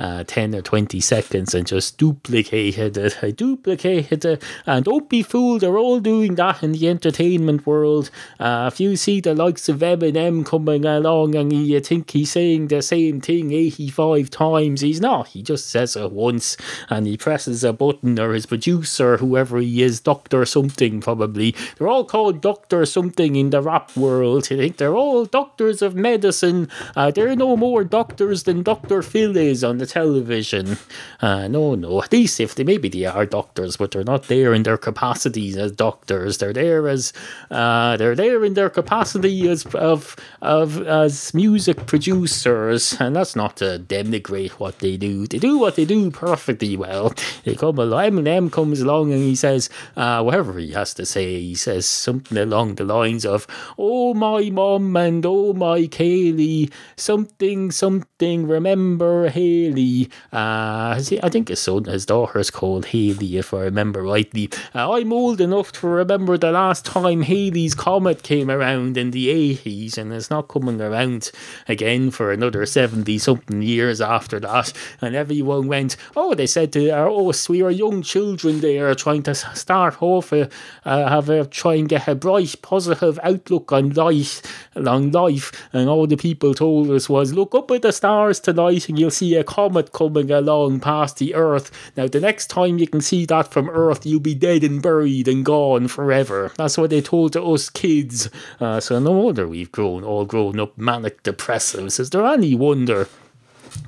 uh, 0.00 0.24
10 0.24 0.54
or 0.54 0.62
20 0.62 0.98
seconds 1.00 1.54
and 1.54 1.66
just 1.66 1.98
duplicated 1.98 2.96
it. 2.96 3.22
I 3.22 3.30
duplicated 3.30 4.24
it. 4.24 4.42
And 4.66 4.84
don't 4.84 5.08
be 5.08 5.22
fooled, 5.22 5.60
they're 5.60 5.76
all 5.78 6.00
doing 6.00 6.36
that 6.36 6.62
in 6.62 6.72
the 6.72 6.88
entertainment 6.88 7.66
world. 7.66 8.10
Uh, 8.38 8.70
if 8.72 8.80
you 8.80 8.96
see 9.00 9.20
the 9.20 9.34
likes 9.34 9.68
of 9.68 9.78
Eminem 9.78 10.44
coming 10.44 10.84
along 10.84 11.34
and 11.34 11.52
you 11.52 11.80
think 11.80 12.10
he's 12.10 12.32
saying 12.32 12.68
the 12.68 12.82
same 12.82 13.20
thing 13.20 13.52
85 13.52 14.30
times, 14.30 14.82
he's 14.82 15.00
not. 15.00 15.28
He 15.28 15.42
just 15.42 15.68
says 15.68 15.96
it 15.96 16.12
once 16.12 16.56
and 16.88 17.06
he 17.06 17.16
presses 17.16 17.64
a 17.64 17.72
button, 17.72 18.18
or 18.18 18.32
his 18.32 18.46
producer, 18.46 19.16
whoever 19.16 19.58
he 19.58 19.82
is, 19.82 20.00
Doctor 20.00 20.44
something 20.44 21.00
probably. 21.00 21.54
They're 21.76 21.88
all 21.88 22.04
called 22.04 22.40
Doctor 22.40 22.84
something 22.84 23.36
in 23.36 23.50
the 23.50 23.62
rap 23.62 23.96
world. 23.96 24.44
I 24.50 24.56
think 24.56 24.76
they're 24.76 24.94
all 24.94 25.24
doctors 25.24 25.82
of 25.82 25.94
medicine. 25.94 26.68
Uh, 26.94 27.10
they're 27.10 27.36
no 27.36 27.56
more 27.56 27.84
doctors 27.84 28.42
than 28.44 28.62
Dr. 28.62 29.02
Phil 29.02 29.36
is 29.36 29.64
on 29.64 29.78
the 29.78 29.86
television. 29.86 30.76
Uh, 31.20 31.48
no, 31.48 31.74
no. 31.74 32.02
At 32.02 32.12
least 32.12 32.40
if 32.40 32.54
they 32.54 32.64
maybe 32.64 32.88
they 32.88 33.04
are 33.06 33.26
doctors, 33.26 33.76
but 33.76 33.90
they're 33.90 34.04
not 34.04 34.24
there 34.24 34.52
in 34.52 34.62
their 34.62 34.76
capacities 34.76 35.56
as 35.56 35.72
doctors. 35.72 36.38
They're 36.38 36.52
there 36.52 36.88
as 36.88 37.12
uh, 37.50 37.96
they're 37.96 38.14
there 38.14 38.44
in 38.44 38.54
their 38.54 38.70
capacity 38.82 39.48
as 39.48 39.66
of 39.74 40.16
of 40.42 40.80
as 40.86 41.34
music 41.34 41.86
producers, 41.86 42.96
and 43.00 43.14
that's 43.16 43.36
not 43.36 43.56
to 43.56 43.78
denigrate 43.94 44.52
what 44.62 44.78
they 44.78 44.96
do. 44.96 45.26
They 45.26 45.38
do 45.38 45.58
what 45.58 45.76
they 45.76 45.84
do 45.84 46.10
perfectly 46.10 46.76
well. 46.76 47.14
They 47.44 47.54
come 47.54 47.78
along. 47.78 48.00
Eminem 48.10 48.50
comes 48.50 48.80
along 48.80 49.12
and 49.12 49.22
he 49.22 49.34
says 49.34 49.68
uh, 49.96 50.22
whatever 50.22 50.58
he 50.58 50.72
has 50.72 50.94
to 50.94 51.04
say. 51.06 51.40
He 51.40 51.54
says 51.54 51.86
something 51.86 52.38
along 52.38 52.76
the 52.76 52.84
lines 52.84 53.24
of 53.24 53.46
"Oh 53.78 54.14
my 54.14 54.50
mom 54.50 54.96
and 54.96 55.24
oh 55.26 55.52
my 55.52 55.80
Kaylee, 55.86 56.72
something 56.96 57.70
something. 57.70 58.09
Remember 58.20 59.28
Hailie." 59.28 60.10
Uh, 60.32 61.00
I 61.22 61.28
think 61.30 61.48
his 61.48 61.60
son, 61.60 61.84
his 61.84 62.04
daughter's 62.04 62.50
called 62.50 62.86
Hailie, 62.86 63.38
if 63.38 63.54
I 63.54 63.62
remember 63.62 64.02
rightly. 64.02 64.50
Uh, 64.74 64.92
I'm 64.92 65.12
old 65.12 65.40
enough 65.40 65.72
to 65.72 65.88
remember 65.88 66.36
the 66.36 66.52
last 66.52 66.84
time 66.84 67.22
Halley's 67.22 67.74
comet 67.74 68.22
came 68.22 68.50
around 68.50 68.96
in 68.96 69.10
the 69.10 69.28
80s, 69.28 69.96
and 69.96 70.12
it's 70.12 70.30
not 70.30 70.48
coming 70.48 70.80
around 70.80 71.30
again 71.66 72.10
for 72.10 72.30
another 72.30 72.66
70 72.66 73.18
something 73.18 73.62
years 73.62 74.00
after 74.00 74.38
that. 74.40 74.72
And 75.00 75.16
everyone 75.16 75.66
went, 75.66 75.96
Oh, 76.14 76.34
they 76.34 76.46
said 76.46 76.72
to 76.74 76.90
us, 76.90 77.48
we 77.48 77.62
were 77.62 77.70
young 77.70 78.02
children 78.02 78.60
there 78.60 78.94
trying 78.94 79.22
to 79.22 79.34
start 79.34 80.02
off, 80.02 80.32
a, 80.32 80.48
uh, 80.84 81.08
have 81.08 81.30
a, 81.30 81.46
try 81.46 81.74
and 81.74 81.88
get 81.88 82.06
a 82.06 82.14
bright, 82.14 82.54
positive 82.60 83.18
outlook 83.22 83.72
on 83.72 83.90
life, 83.90 84.42
on 84.76 85.10
life. 85.10 85.52
And 85.72 85.88
all 85.88 86.06
the 86.06 86.16
people 86.16 86.54
told 86.54 86.90
us 86.90 87.08
was, 87.08 87.32
Look 87.32 87.54
up 87.54 87.70
at 87.70 87.82
the 87.82 87.92
stars 87.92 88.09
tonight, 88.40 88.88
and 88.88 88.98
you'll 88.98 89.10
see 89.10 89.36
a 89.36 89.44
comet 89.44 89.92
coming 89.92 90.30
along 90.30 90.80
past 90.80 91.18
the 91.18 91.34
earth. 91.34 91.70
Now, 91.96 92.08
the 92.08 92.20
next 92.20 92.48
time 92.48 92.78
you 92.78 92.86
can 92.86 93.00
see 93.00 93.24
that 93.26 93.52
from 93.52 93.70
earth, 93.70 94.04
you'll 94.04 94.20
be 94.20 94.34
dead 94.34 94.64
and 94.64 94.82
buried 94.82 95.28
and 95.28 95.44
gone 95.44 95.88
forever. 95.88 96.52
That's 96.56 96.76
what 96.76 96.90
they 96.90 97.00
told 97.00 97.32
to 97.34 97.42
us 97.42 97.70
kids. 97.70 98.28
Uh, 98.58 98.80
so 98.80 98.98
no 98.98 99.12
wonder 99.12 99.46
we've 99.46 99.72
grown, 99.72 100.04
all 100.04 100.24
grown 100.24 100.58
up 100.58 100.76
manic 100.76 101.22
depressives. 101.22 102.00
Is 102.00 102.10
there 102.10 102.26
any 102.26 102.54
wonder? 102.54 103.08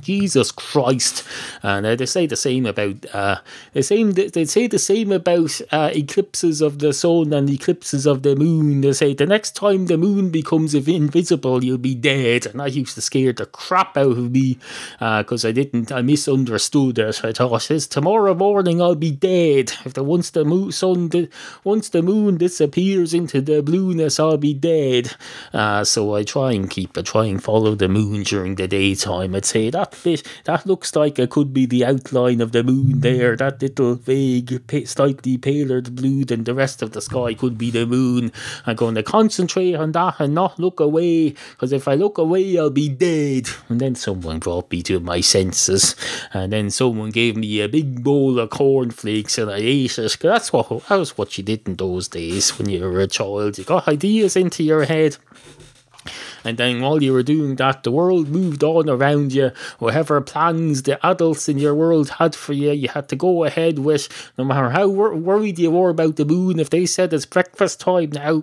Jesus 0.03 0.53
Christ, 0.53 1.25
and 1.63 1.87
uh, 1.87 1.97
they 1.97 2.07
say 2.07 2.27
the 2.27 2.37
same 2.37 2.67
about 2.67 3.07
uh, 3.15 3.37
they 3.73 3.83
same 3.83 4.13
they 4.13 4.45
say 4.45 4.67
the 4.67 4.79
same 4.79 5.13
about 5.13 5.61
uh, 5.71 5.91
eclipses 5.95 6.61
of 6.61 6.81
the 6.81 6.93
sun 6.93 7.33
and 7.33 7.49
eclipses 7.49 8.07
of 8.07 8.23
the 8.23 8.37
moon. 8.37 8.81
They 8.81 8.93
say 8.93 9.15
the 9.15 9.27
next 9.27 9.57
time 9.57 9.87
the 9.87 9.97
moon 9.97 10.31
becomes 10.31 10.75
invisible, 10.75 11.65
you'll 11.65 11.79
be 11.79 11.95
dead, 11.95 12.47
and 12.47 12.61
that 12.61 12.73
used 12.75 12.97
to 12.97 13.01
scare 13.01 13.33
the 13.33 13.47
crap 13.47 13.97
out 13.97 14.19
of 14.19 14.33
me 14.33 14.59
because 14.99 15.45
I 15.45 15.53
didn't 15.53 15.93
I 15.93 16.03
misunderstood 16.03 16.99
it. 16.99 17.25
I 17.25 17.33
thought 17.33 17.63
says 17.63 17.87
tomorrow 17.87 18.35
morning 18.35 18.83
I'll 18.83 18.95
be 18.95 19.13
dead 19.13 19.73
if 19.85 19.95
the 19.95 20.03
once 20.03 20.31
the 20.31 20.45
moon 20.45 20.73
sun 20.73 21.09
di- 21.09 21.29
once 21.65 21.89
the 21.89 22.03
moon 22.03 22.39
disappears 22.39 23.15
into 23.15 23.41
the 23.41 23.63
blueness 23.63 24.19
I'll 24.19 24.37
be 24.37 24.55
dead. 24.55 25.15
Uh, 25.53 25.85
so 25.85 26.15
I 26.15 26.25
try 26.25 26.53
and 26.53 26.69
keep 26.69 26.99
I 26.99 27.03
try 27.03 27.27
and 27.27 27.43
follow 27.43 27.75
the 27.75 27.89
moon 27.89 28.23
during 28.25 28.57
the 28.57 28.69
daytime. 28.69 29.35
I'd 29.35 29.45
say 29.45 29.71
that 29.71 29.92
bit 30.03 30.27
that 30.45 30.67
looks 30.67 30.95
like 30.97 31.19
it 31.19 31.31
could 31.31 31.53
be 31.53 31.67
the 31.67 31.85
outline 31.85 32.41
of 32.41 32.53
the 32.53 32.63
moon 32.63 32.95
mm. 32.95 33.01
there. 33.01 33.37
That 33.37 33.61
little 33.63 33.95
vague, 33.95 34.63
slightly 34.87 35.39
paler 35.39 35.81
blue 35.81 36.25
than 36.25 36.45
the 36.45 36.55
rest 36.55 36.83
of 36.83 36.93
the 36.93 37.01
sky 37.01 37.35
could 37.35 37.59
be 37.59 37.71
the 37.71 37.87
moon. 37.87 38.33
I'm 38.67 38.77
going 38.77 38.95
to 38.97 39.03
concentrate 39.03 39.75
on 39.75 39.93
that 39.93 40.21
and 40.21 40.35
not 40.35 40.59
look 40.59 40.81
away 40.81 41.31
because 41.31 41.73
if 41.73 41.89
I 41.89 41.95
look 41.95 42.19
away, 42.19 42.59
I'll 42.59 42.71
be 42.71 42.89
dead. 42.89 43.49
And 43.69 43.81
then 43.81 43.95
someone 43.95 44.39
brought 44.39 44.71
me 44.71 44.83
to 44.85 45.01
my 45.01 45.21
senses, 45.21 45.97
and 46.33 46.53
then 46.53 46.71
someone 46.71 47.11
gave 47.11 47.37
me 47.37 47.61
a 47.61 47.69
big 47.69 48.03
bowl 48.03 48.39
of 48.39 48.51
cornflakes 48.51 49.39
and 49.39 49.51
I 49.51 49.59
ate 49.59 49.99
it. 49.99 50.17
That's 50.21 50.53
what 50.53 50.69
that 50.89 50.97
was 50.97 51.17
what 51.17 51.37
you 51.39 51.45
did 51.45 51.67
in 51.67 51.77
those 51.77 52.09
days 52.09 52.59
when 52.59 52.69
you 52.69 52.81
were 52.83 53.01
a 53.01 53.07
child. 53.07 53.59
You 53.59 53.65
got 53.65 53.89
ideas 53.89 54.37
into 54.37 54.63
your 54.63 54.85
head. 54.85 55.17
And 56.45 56.59
then 56.59 56.81
while 56.81 57.03
you 57.03 57.13
were 57.13 57.23
doing 57.23 57.57
that, 57.57 57.83
the 57.83 57.91
world 57.91 58.29
moved 58.29 58.65
on 58.65 58.89
around 58.89 59.33
you. 59.33 59.53
Whatever 59.79 60.21
plans 60.21 60.83
the 60.83 61.05
adults 61.05 61.49
in 61.49 61.59
your 61.59 61.75
world 61.75 62.11
had 62.11 62.35
for 62.35 62.53
you, 62.53 62.73
you 62.73 62.89
had 62.89 63.09
to 63.11 63.17
go 63.17 63.45
ahead 63.45 63.79
with. 63.79 64.09
No 64.37 64.45
matter 64.45 64.71
how 64.71 64.89
wor- 64.89 65.15
worried 65.15 65.59
you 65.59 65.71
were 65.71 65.91
about 65.91 66.17
the 66.17 66.25
moon, 66.25 66.59
if 66.59 66.71
they 66.71 66.87
said 66.87 67.13
it's 67.13 67.27
breakfast 67.27 67.81
time 67.81 68.11
now, 68.11 68.43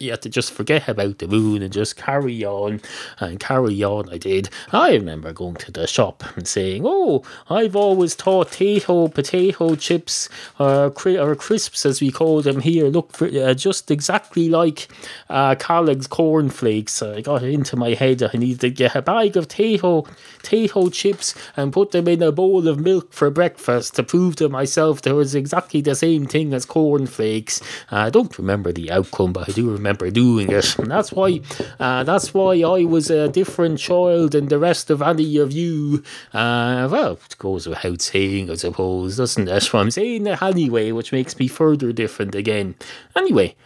you 0.00 0.10
had 0.10 0.22
to 0.22 0.28
just 0.28 0.52
forget 0.52 0.88
about 0.88 1.18
the 1.18 1.28
moon 1.28 1.62
and 1.62 1.72
just 1.72 1.96
carry 1.96 2.44
on 2.44 2.80
and 3.20 3.40
carry 3.40 3.82
on. 3.82 4.08
I 4.10 4.18
did. 4.18 4.48
I 4.72 4.94
remember 4.94 5.32
going 5.32 5.56
to 5.56 5.72
the 5.72 5.86
shop 5.86 6.24
and 6.36 6.46
saying, 6.46 6.82
"Oh, 6.84 7.22
I've 7.48 7.76
always 7.76 8.14
thought 8.14 8.50
potato 8.50 9.08
potato 9.08 9.74
chips 9.74 10.28
or, 10.58 10.90
cri- 10.90 11.18
or 11.18 11.34
crisps 11.34 11.86
as 11.86 12.00
we 12.00 12.10
call 12.10 12.42
them 12.42 12.60
here 12.60 12.86
look 12.86 13.12
for, 13.12 13.26
uh, 13.26 13.54
just 13.54 13.90
exactly 13.90 14.48
like 14.48 14.88
uh, 15.28 15.54
Kellogg's 15.56 16.06
cornflakes." 16.06 17.02
I 17.02 17.20
got 17.20 17.42
it 17.42 17.52
into 17.52 17.76
my 17.76 17.94
head 17.94 18.22
I 18.22 18.36
needed 18.36 18.60
to 18.60 18.70
get 18.70 18.94
a 18.94 19.02
bag 19.02 19.36
of 19.36 19.48
potato 19.48 20.06
potato 20.38 20.88
chips 20.90 21.34
and 21.56 21.72
put 21.72 21.92
them 21.92 22.08
in 22.08 22.22
a 22.22 22.32
bowl 22.32 22.68
of 22.68 22.78
milk 22.78 23.12
for 23.12 23.30
breakfast 23.30 23.94
to 23.96 24.02
prove 24.02 24.36
to 24.36 24.48
myself 24.48 25.02
there 25.02 25.14
was 25.14 25.34
exactly 25.34 25.80
the 25.80 25.94
same 25.94 26.26
thing 26.26 26.52
as 26.52 26.64
cornflakes. 26.64 27.60
I 27.90 28.10
don't 28.10 28.36
remember 28.38 28.72
the 28.72 28.90
outcome, 28.90 29.32
but 29.32 29.48
I 29.48 29.52
do 29.52 29.63
remember 29.70 30.10
doing 30.10 30.50
it. 30.50 30.78
And 30.78 30.90
that's 30.90 31.12
why 31.12 31.40
uh, 31.78 32.04
that's 32.04 32.34
why 32.34 32.60
I 32.62 32.84
was 32.84 33.10
a 33.10 33.28
different 33.28 33.78
child 33.78 34.32
than 34.32 34.48
the 34.48 34.58
rest 34.58 34.90
of 34.90 35.02
any 35.02 35.36
of 35.38 35.52
you. 35.52 36.02
Uh, 36.32 36.88
well, 36.90 37.12
it 37.12 37.36
goes 37.38 37.66
without 37.66 38.00
saying, 38.00 38.50
I 38.50 38.54
suppose, 38.54 39.16
doesn't 39.16 39.48
it? 39.48 39.74
I'm 39.74 39.90
saying 39.90 40.26
it 40.26 40.42
anyway, 40.42 40.92
which 40.92 41.12
makes 41.12 41.38
me 41.38 41.48
further 41.48 41.92
different 41.92 42.34
again. 42.34 42.74
Anyway, 43.16 43.56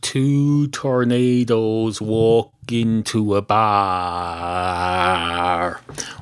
two 0.00 0.68
tornadoes 0.68 2.00
walk 2.00 2.52
into 2.70 3.34
a 3.36 3.42
bar. 3.42 5.36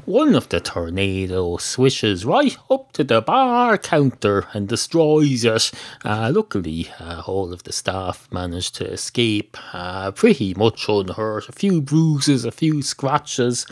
One 0.06 0.34
of 0.34 0.50
the 0.50 0.60
tornadoes 0.60 1.62
swishes 1.62 2.26
right 2.26 2.54
up 2.70 2.92
to 2.92 3.04
the 3.04 3.22
bar 3.22 3.78
counter 3.78 4.46
and 4.52 4.68
destroys 4.68 5.46
it. 5.46 5.72
Uh, 6.04 6.30
luckily, 6.34 6.90
uh, 7.00 7.22
all 7.26 7.54
of 7.54 7.62
the 7.62 7.72
staff 7.72 8.28
managed 8.30 8.74
to 8.74 8.86
escape 8.86 9.56
uh, 9.72 10.10
pretty 10.10 10.52
much 10.52 10.90
unhurt. 10.90 11.48
A 11.48 11.52
few 11.52 11.80
bruises, 11.80 12.44
a 12.44 12.52
few 12.52 12.82
scratches, 12.82 13.66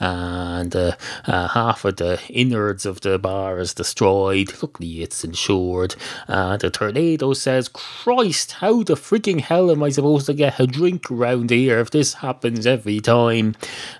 and 0.00 0.74
uh, 0.74 0.96
uh, 1.26 1.48
half 1.48 1.84
of 1.84 1.96
the 1.96 2.20
innards 2.30 2.86
of 2.86 3.02
the 3.02 3.18
bar 3.18 3.58
is 3.58 3.74
destroyed. 3.74 4.50
Luckily, 4.62 5.02
it's 5.02 5.22
insured. 5.22 5.94
Uh, 6.26 6.56
the 6.56 6.70
tornado 6.70 7.34
says, 7.34 7.68
Christ, 7.68 8.52
how 8.52 8.82
the 8.82 8.94
freaking 8.94 9.40
hell 9.40 9.70
am 9.70 9.82
I 9.82 9.90
supposed 9.90 10.26
to 10.26 10.34
get 10.34 10.58
a 10.58 10.66
drink 10.66 11.10
around 11.10 11.50
here 11.50 11.78
if 11.80 11.90
this 11.90 12.14
happens 12.14 12.66
every 12.66 13.00
time? 13.00 13.54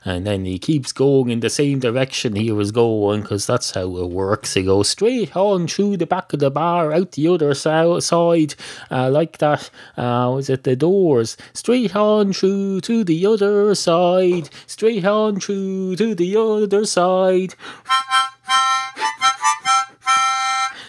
And 0.05 0.27
then 0.27 0.47
he 0.47 0.59
keeps 0.59 0.93
going 0.93 1.31
in 1.31 1.41
the 1.41 1.51
same 1.51 1.81
direction 1.81 2.35
he 2.35 2.51
was 2.51 2.73
going 2.73 3.23
because 3.23 3.47
that's 3.47 3.73
how 3.73 3.97
it 3.99 4.11
works. 4.11 4.55
He 4.55 4.63
goes 4.63 4.89
straight 4.89 5.37
on 5.37 5.69
through 5.69 5.99
the 5.99 6.07
back 6.07 6.33
of 6.33 6.41
the 6.41 6.51
bar, 6.51 6.93
out 6.93 7.13
the 7.13 7.29
other 7.29 7.55
side, 7.55 8.55
uh, 8.91 9.11
like 9.11 9.39
that. 9.39 9.71
Uh, 9.97 10.33
was 10.35 10.49
it 10.49 10.65
the 10.65 10.77
doors? 10.77 11.37
Straight 11.53 11.95
on 11.95 12.33
through 12.33 12.81
to 12.83 13.05
the 13.05 13.27
other 13.27 13.75
side, 13.75 14.49
straight 14.67 15.05
on 15.05 15.41
through 15.41 15.90
to 15.97 16.15
the 16.15 16.37
other 16.37 16.85
side. 16.85 17.55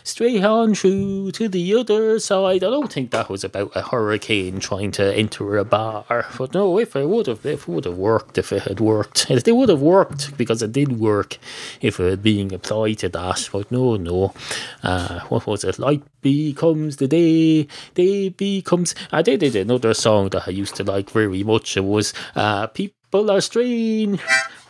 Straight 0.03 0.43
on 0.43 0.75
through 0.75 1.31
to 1.31 1.47
the 1.47 1.73
other 1.73 2.19
side. 2.19 2.63
I 2.63 2.69
don't 2.69 2.91
think 2.91 3.11
that 3.11 3.29
was 3.29 3.43
about 3.43 3.71
a 3.75 3.81
hurricane 3.81 4.59
trying 4.59 4.91
to 4.91 5.15
enter 5.15 5.57
a 5.57 5.63
bar, 5.63 6.25
but 6.37 6.53
no, 6.53 6.77
if 6.79 6.95
it 6.95 7.07
would 7.07 7.27
have, 7.27 7.45
if 7.45 7.61
it 7.61 7.67
would 7.67 7.85
have 7.85 7.97
worked, 7.97 8.37
if 8.37 8.51
it 8.51 8.63
had 8.63 8.79
worked, 8.79 9.27
it 9.31 9.55
would 9.55 9.69
have 9.69 9.81
worked 9.81 10.37
because 10.37 10.61
it 10.61 10.73
did 10.73 10.99
work 10.99 11.37
if 11.81 11.99
it 11.99 12.09
had 12.09 12.23
been 12.23 12.53
applied 12.53 12.99
to 12.99 13.09
that. 13.09 13.49
But 13.51 13.71
no, 13.71 13.95
no. 13.95 14.33
Uh, 14.83 15.21
what 15.29 15.47
was 15.47 15.63
it? 15.63 15.79
Light 15.79 16.03
becomes 16.21 16.97
the 16.97 17.07
day, 17.07 17.67
day 17.93 18.29
becomes. 18.29 18.93
I 19.11 19.21
did 19.21 19.39
did 19.39 19.55
another 19.55 19.93
song 19.93 20.29
that 20.29 20.47
I 20.47 20.51
used 20.51 20.75
to 20.75 20.83
like 20.83 21.09
very 21.09 21.43
much. 21.43 21.77
It 21.77 21.85
was 21.85 22.13
uh, 22.35 22.67
people 22.67 23.31
are 23.31 23.41
strange 23.41 24.19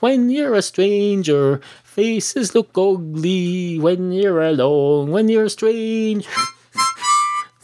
when 0.01 0.29
you're 0.29 0.55
a 0.55 0.62
stranger. 0.62 1.62
Faces 1.84 2.53
look 2.53 2.75
ugly 2.75 3.79
when 3.79 4.12
you're 4.12 4.41
alone. 4.41 5.12
When 5.12 5.29
you're 5.29 5.50
strange. 5.50 6.27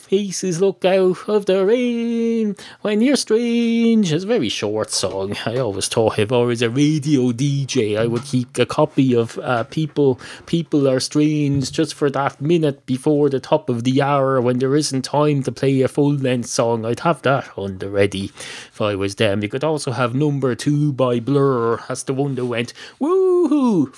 Faces 0.09 0.61
look 0.61 0.85
out 0.85 1.27
of 1.27 1.47
the 1.47 1.65
rain 1.65 2.55
when 2.81 3.01
you're 3.01 3.17
strange. 3.17 4.13
It's 4.13 4.23
a 4.23 4.27
very 4.27 4.47
short 4.47 4.89
song. 4.89 5.35
I 5.45 5.57
always 5.57 5.89
thought 5.89 6.17
if 6.17 6.31
I 6.31 6.37
was 6.37 6.61
a 6.61 6.69
radio 6.69 7.33
DJ, 7.33 7.99
I 7.99 8.07
would 8.07 8.23
keep 8.23 8.57
a 8.57 8.65
copy 8.65 9.13
of 9.13 9.37
uh, 9.39 9.65
"People 9.65 10.17
People 10.45 10.87
Are 10.87 11.01
Strange" 11.01 11.73
just 11.73 11.93
for 11.93 12.09
that 12.11 12.39
minute 12.39 12.85
before 12.85 13.29
the 13.29 13.41
top 13.41 13.67
of 13.67 13.83
the 13.83 14.01
hour 14.01 14.39
when 14.39 14.59
there 14.59 14.77
isn't 14.77 15.01
time 15.01 15.43
to 15.43 15.51
play 15.51 15.81
a 15.81 15.89
full 15.89 16.13
length 16.13 16.47
song. 16.47 16.85
I'd 16.85 17.01
have 17.01 17.21
that 17.23 17.49
on 17.57 17.79
the 17.79 17.89
ready 17.89 18.31
if 18.71 18.79
I 18.79 18.95
was 18.95 19.15
them. 19.15 19.43
You 19.43 19.49
could 19.49 19.65
also 19.65 19.91
have 19.91 20.15
"Number 20.15 20.55
Two 20.55 20.93
by 20.93 21.19
Blur." 21.19 21.83
That's 21.89 22.03
the 22.03 22.13
one 22.13 22.35
that 22.35 22.45
went 22.45 22.71
woohoo, 23.01 23.93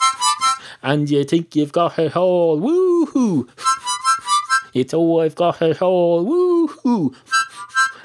and 0.82 1.08
you 1.08 1.24
think 1.24 1.56
you've 1.56 1.72
got 1.72 2.00
it 2.00 2.18
all. 2.18 2.60
Woohoo! 2.60 3.48
It's 4.80 4.94
oh, 4.94 5.20
I've 5.20 5.36
got 5.36 5.62
it 5.62 5.82
all, 5.82 6.26
woohoo! 6.26 7.14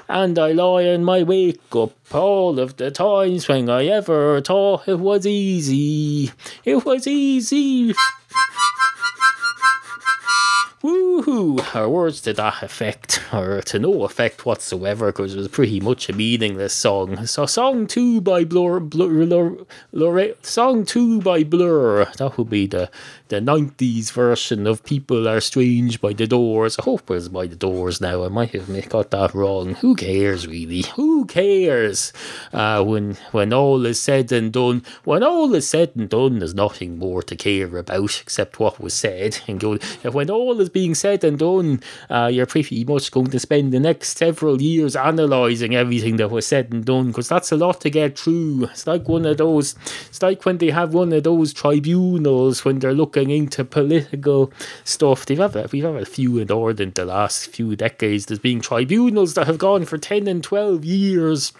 And 0.07 0.37
I 0.37 0.51
lie 0.51 0.83
in 0.83 1.03
my 1.03 1.23
wake 1.23 1.75
up 1.75 1.93
all 2.13 2.59
of 2.59 2.77
the 2.77 2.91
times 2.91 3.47
when 3.47 3.69
I 3.69 3.85
ever 3.85 4.41
thought 4.41 4.87
it 4.87 4.99
was 4.99 5.25
easy. 5.25 6.31
It 6.63 6.85
was 6.85 7.07
easy. 7.07 7.95
Woohoo! 10.83 11.75
Or 11.75 11.89
words 11.89 12.21
to 12.21 12.33
that 12.33 12.61
effect, 12.61 13.19
or 13.33 13.61
to 13.63 13.79
no 13.79 14.03
effect 14.03 14.45
whatsoever, 14.45 15.07
because 15.07 15.33
it 15.33 15.37
was 15.37 15.47
pretty 15.47 15.79
much 15.79 16.09
a 16.09 16.13
meaningless 16.13 16.75
song. 16.75 17.25
So, 17.25 17.47
song 17.47 17.87
two 17.87 18.21
by 18.21 18.43
Blur, 18.43 18.79
Blur, 18.81 19.25
Blur, 19.25 19.57
Blur, 19.91 20.33
song 20.43 20.85
two 20.85 21.21
by 21.21 21.43
Blur. 21.43 22.05
That 22.17 22.37
would 22.37 22.51
be 22.51 22.67
the 22.67 22.91
the 23.27 23.39
'90s 23.39 24.11
version 24.11 24.67
of 24.67 24.83
"People 24.83 25.27
Are 25.27 25.41
Strange" 25.41 25.99
by 25.99 26.13
the 26.13 26.27
Doors. 26.27 26.77
I 26.79 26.83
hope 26.83 27.09
it 27.09 27.13
was 27.13 27.29
by 27.29 27.47
the 27.47 27.55
Doors. 27.55 27.99
Now 27.99 28.23
I 28.23 28.27
might 28.27 28.51
have 28.51 28.89
got 28.89 29.11
that 29.11 29.33
wrong. 29.33 29.75
Who 29.75 29.95
cares, 29.95 30.47
really? 30.47 30.83
Who 30.95 31.25
cares? 31.25 32.13
Uh, 32.53 32.83
when 32.83 33.15
when 33.31 33.51
all 33.53 33.85
is 33.85 33.99
said 33.99 34.31
and 34.31 34.51
done, 34.53 34.83
when 35.03 35.23
all 35.23 35.53
is 35.55 35.67
said 35.67 35.93
and 35.95 36.09
done, 36.09 36.39
there's 36.39 36.53
nothing 36.53 36.99
more 36.99 37.23
to 37.23 37.35
care 37.35 37.65
about 37.77 38.21
except 38.21 38.59
what 38.59 38.79
was 38.79 38.93
said. 38.93 39.39
And 39.47 39.59
go, 39.59 39.77
when 40.03 40.29
all 40.29 40.59
is 40.61 40.69
being 40.69 40.95
said 40.95 41.23
and 41.23 41.39
done, 41.39 41.81
uh, 42.09 42.29
you're 42.31 42.45
pretty 42.45 42.83
much 42.85 43.11
going 43.11 43.27
to 43.27 43.39
spend 43.39 43.71
the 43.71 43.79
next 43.79 44.17
several 44.17 44.61
years 44.61 44.95
analysing 44.95 45.75
everything 45.75 46.17
that 46.17 46.31
was 46.31 46.45
said 46.45 46.71
and 46.71 46.85
done 46.85 47.07
because 47.07 47.29
that's 47.29 47.51
a 47.51 47.57
lot 47.57 47.81
to 47.81 47.89
get 47.89 48.19
through. 48.19 48.65
It's 48.65 48.87
like 48.87 49.07
one 49.07 49.25
of 49.25 49.37
those, 49.37 49.75
it's 50.07 50.21
like 50.21 50.45
when 50.45 50.57
they 50.57 50.69
have 50.69 50.93
one 50.93 51.11
of 51.13 51.23
those 51.23 51.53
tribunals 51.53 52.63
when 52.65 52.79
they're 52.79 52.93
looking 52.93 53.14
into 53.17 53.63
political 53.63 54.51
stuff. 54.83 55.25
They've 55.25 55.37
had, 55.37 55.71
we've 55.71 55.83
had 55.83 55.95
a 55.95 56.05
few 56.05 56.37
in 56.37 56.51
Ireland 56.51 56.95
the 56.95 57.05
last 57.05 57.47
few 57.47 57.75
decades. 57.75 58.25
There's 58.25 58.39
been 58.39 58.61
tribunals 58.61 59.33
that 59.33 59.47
have 59.47 59.57
gone 59.57 59.85
for 59.85 59.97
10 59.97 60.27
and 60.27 60.43
12 60.43 60.85
years 60.85 61.53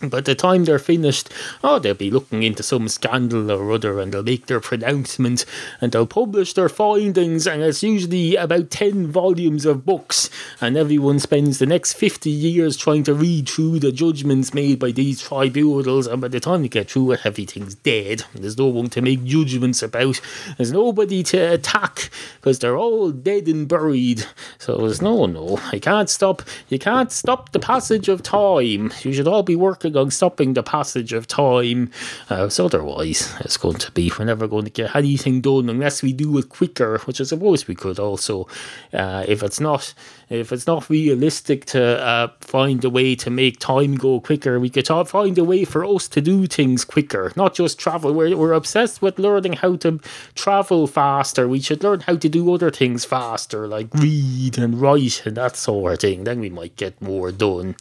By 0.00 0.20
the 0.20 0.36
time 0.36 0.64
they're 0.64 0.78
finished, 0.78 1.28
oh, 1.64 1.80
they'll 1.80 1.92
be 1.92 2.08
looking 2.08 2.44
into 2.44 2.62
some 2.62 2.86
scandal 2.86 3.50
or 3.50 3.72
other 3.72 3.98
and 3.98 4.14
they'll 4.14 4.22
make 4.22 4.46
their 4.46 4.60
pronouncement 4.60 5.44
and 5.80 5.90
they'll 5.90 6.06
publish 6.06 6.52
their 6.52 6.68
findings. 6.68 7.48
And 7.48 7.64
it's 7.64 7.82
usually 7.82 8.36
about 8.36 8.70
10 8.70 9.08
volumes 9.08 9.66
of 9.66 9.84
books. 9.84 10.30
And 10.60 10.76
everyone 10.76 11.18
spends 11.18 11.58
the 11.58 11.66
next 11.66 11.94
50 11.94 12.30
years 12.30 12.76
trying 12.76 13.02
to 13.04 13.14
read 13.14 13.48
through 13.48 13.80
the 13.80 13.90
judgments 13.90 14.54
made 14.54 14.78
by 14.78 14.92
these 14.92 15.20
tribunals. 15.20 16.06
And 16.06 16.20
by 16.20 16.28
the 16.28 16.38
time 16.38 16.62
you 16.62 16.68
get 16.68 16.92
through 16.92 17.12
it, 17.12 17.26
everything's 17.26 17.74
dead. 17.74 18.22
There's 18.36 18.56
no 18.56 18.66
one 18.66 18.90
to 18.90 19.02
make 19.02 19.24
judgments 19.24 19.82
about. 19.82 20.20
There's 20.58 20.70
nobody 20.70 21.24
to 21.24 21.54
attack 21.54 22.10
because 22.36 22.60
they're 22.60 22.78
all 22.78 23.10
dead 23.10 23.48
and 23.48 23.66
buried. 23.66 24.24
So 24.58 24.76
there's 24.76 25.02
no, 25.02 25.26
no. 25.26 25.58
You 25.72 25.80
can't 25.80 26.08
stop. 26.08 26.42
You 26.68 26.78
can't 26.78 27.10
stop 27.10 27.50
the 27.50 27.58
passage 27.58 28.08
of 28.08 28.22
time. 28.22 28.92
You 29.02 29.12
should 29.12 29.26
all 29.26 29.42
be 29.42 29.56
working 29.56 29.87
on 29.96 30.10
stopping 30.10 30.54
the 30.54 30.62
passage 30.62 31.12
of 31.12 31.26
time. 31.26 31.90
Uh, 32.30 32.48
so 32.48 32.66
otherwise, 32.66 33.34
it's 33.40 33.56
going 33.56 33.78
to 33.78 33.90
be 33.92 34.12
we're 34.18 34.24
never 34.24 34.46
going 34.46 34.64
to 34.64 34.70
get 34.70 34.94
anything 34.94 35.40
done 35.40 35.68
unless 35.68 36.02
we 36.02 36.12
do 36.12 36.36
it 36.38 36.48
quicker, 36.48 36.98
which 37.00 37.20
I 37.20 37.24
suppose 37.24 37.66
we 37.66 37.74
could 37.74 37.98
also. 37.98 38.46
Uh, 38.92 39.24
if 39.28 39.42
it's 39.42 39.60
not, 39.60 39.94
if 40.30 40.52
it's 40.52 40.66
not 40.66 40.90
realistic 40.90 41.64
to 41.66 42.00
uh, 42.04 42.28
find 42.40 42.84
a 42.84 42.90
way 42.90 43.14
to 43.16 43.30
make 43.30 43.58
time 43.58 43.94
go 43.94 44.20
quicker, 44.20 44.60
we 44.60 44.70
could 44.70 44.84
ta- 44.84 45.04
find 45.04 45.38
a 45.38 45.44
way 45.44 45.64
for 45.64 45.84
us 45.84 46.08
to 46.08 46.20
do 46.20 46.46
things 46.46 46.84
quicker, 46.84 47.32
not 47.36 47.54
just 47.54 47.78
travel. 47.78 48.12
We're, 48.12 48.36
we're 48.36 48.52
obsessed 48.52 49.00
with 49.00 49.18
learning 49.18 49.54
how 49.54 49.76
to 49.76 50.00
travel 50.34 50.86
faster. 50.86 51.48
We 51.48 51.60
should 51.60 51.82
learn 51.82 52.00
how 52.00 52.16
to 52.16 52.28
do 52.28 52.52
other 52.52 52.70
things 52.70 53.04
faster, 53.04 53.66
like 53.66 53.92
read 53.94 54.58
and 54.58 54.80
write 54.80 55.22
and 55.24 55.36
that 55.36 55.56
sort 55.56 55.94
of 55.94 56.00
thing. 56.00 56.24
Then 56.24 56.40
we 56.40 56.50
might 56.50 56.76
get 56.76 57.00
more 57.00 57.32
done 57.32 57.76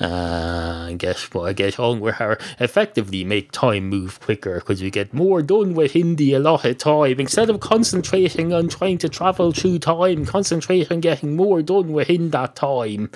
uh, 0.00 0.86
and 0.88 0.98
get 0.98 1.34
well, 1.34 1.52
get 1.52 1.80
on 1.80 2.00
with 2.00 2.20
our 2.20 2.38
effectively 2.60 3.24
make 3.24 3.50
time 3.52 3.88
move 3.88 4.20
quicker 4.20 4.60
because 4.60 4.82
we 4.82 4.90
get 4.90 5.12
more 5.12 5.42
done 5.42 5.74
within 5.74 6.16
the 6.16 6.34
allotted 6.34 6.78
time 6.78 7.18
instead 7.18 7.50
of 7.50 7.60
concentrating 7.60 8.52
on 8.52 8.68
trying 8.68 8.98
to 8.98 9.08
travel 9.08 9.52
through 9.52 9.78
time. 9.80 10.24
Concentrate 10.24 10.90
on 10.90 11.00
getting 11.00 11.34
more 11.34 11.62
done 11.62 11.87
within 11.92 12.30
that 12.30 12.56
time. 12.56 13.10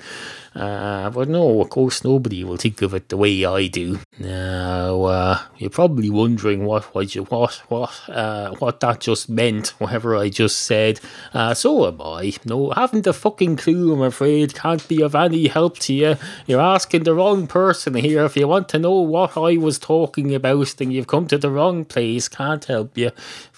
Uh, 0.55 1.09
but 1.09 1.27
no, 1.27 1.61
of 1.61 1.69
course, 1.69 2.03
nobody 2.03 2.43
will 2.43 2.57
think 2.57 2.81
of 2.83 2.93
it 2.93 3.09
the 3.09 3.17
way 3.17 3.43
I 3.43 3.67
do. 3.67 3.99
Now, 4.19 5.03
uh, 5.03 5.39
you're 5.57 5.71
probably 5.71 6.11
wondering 6.11 6.65
what 6.65 6.83
what 6.93 7.15
you, 7.15 7.23
what 7.23 7.53
what 7.69 7.91
uh, 8.07 8.51
what 8.59 8.79
that 8.81 8.99
just 8.99 9.29
meant, 9.29 9.69
whatever 9.79 10.15
I 10.15 10.29
just 10.29 10.59
said. 10.59 10.99
Uh, 11.33 11.55
so 11.55 11.87
am 11.87 11.99
I. 12.01 12.33
No, 12.45 12.69
haven't 12.69 13.07
a 13.07 13.13
fucking 13.13 13.55
clue. 13.57 13.93
I'm 13.93 14.01
afraid 14.01 14.53
can't 14.53 14.87
be 14.87 15.01
of 15.01 15.15
any 15.15 15.47
help 15.47 15.79
to 15.79 15.93
you. 15.93 16.15
You're 16.45 16.61
asking 16.61 17.03
the 17.03 17.15
wrong 17.15 17.47
person 17.47 17.95
here. 17.95 18.23
If 18.25 18.37
you 18.37 18.47
want 18.47 18.69
to 18.69 18.79
know 18.79 18.99
what 18.99 19.35
I 19.35 19.57
was 19.57 19.79
talking 19.79 20.35
about, 20.35 20.75
then 20.77 20.91
you've 20.91 21.07
come 21.07 21.27
to 21.27 21.37
the 21.39 21.49
wrong 21.49 21.83
place. 21.83 22.27
Can't 22.27 22.63
help 22.65 22.95
you. 22.95 23.11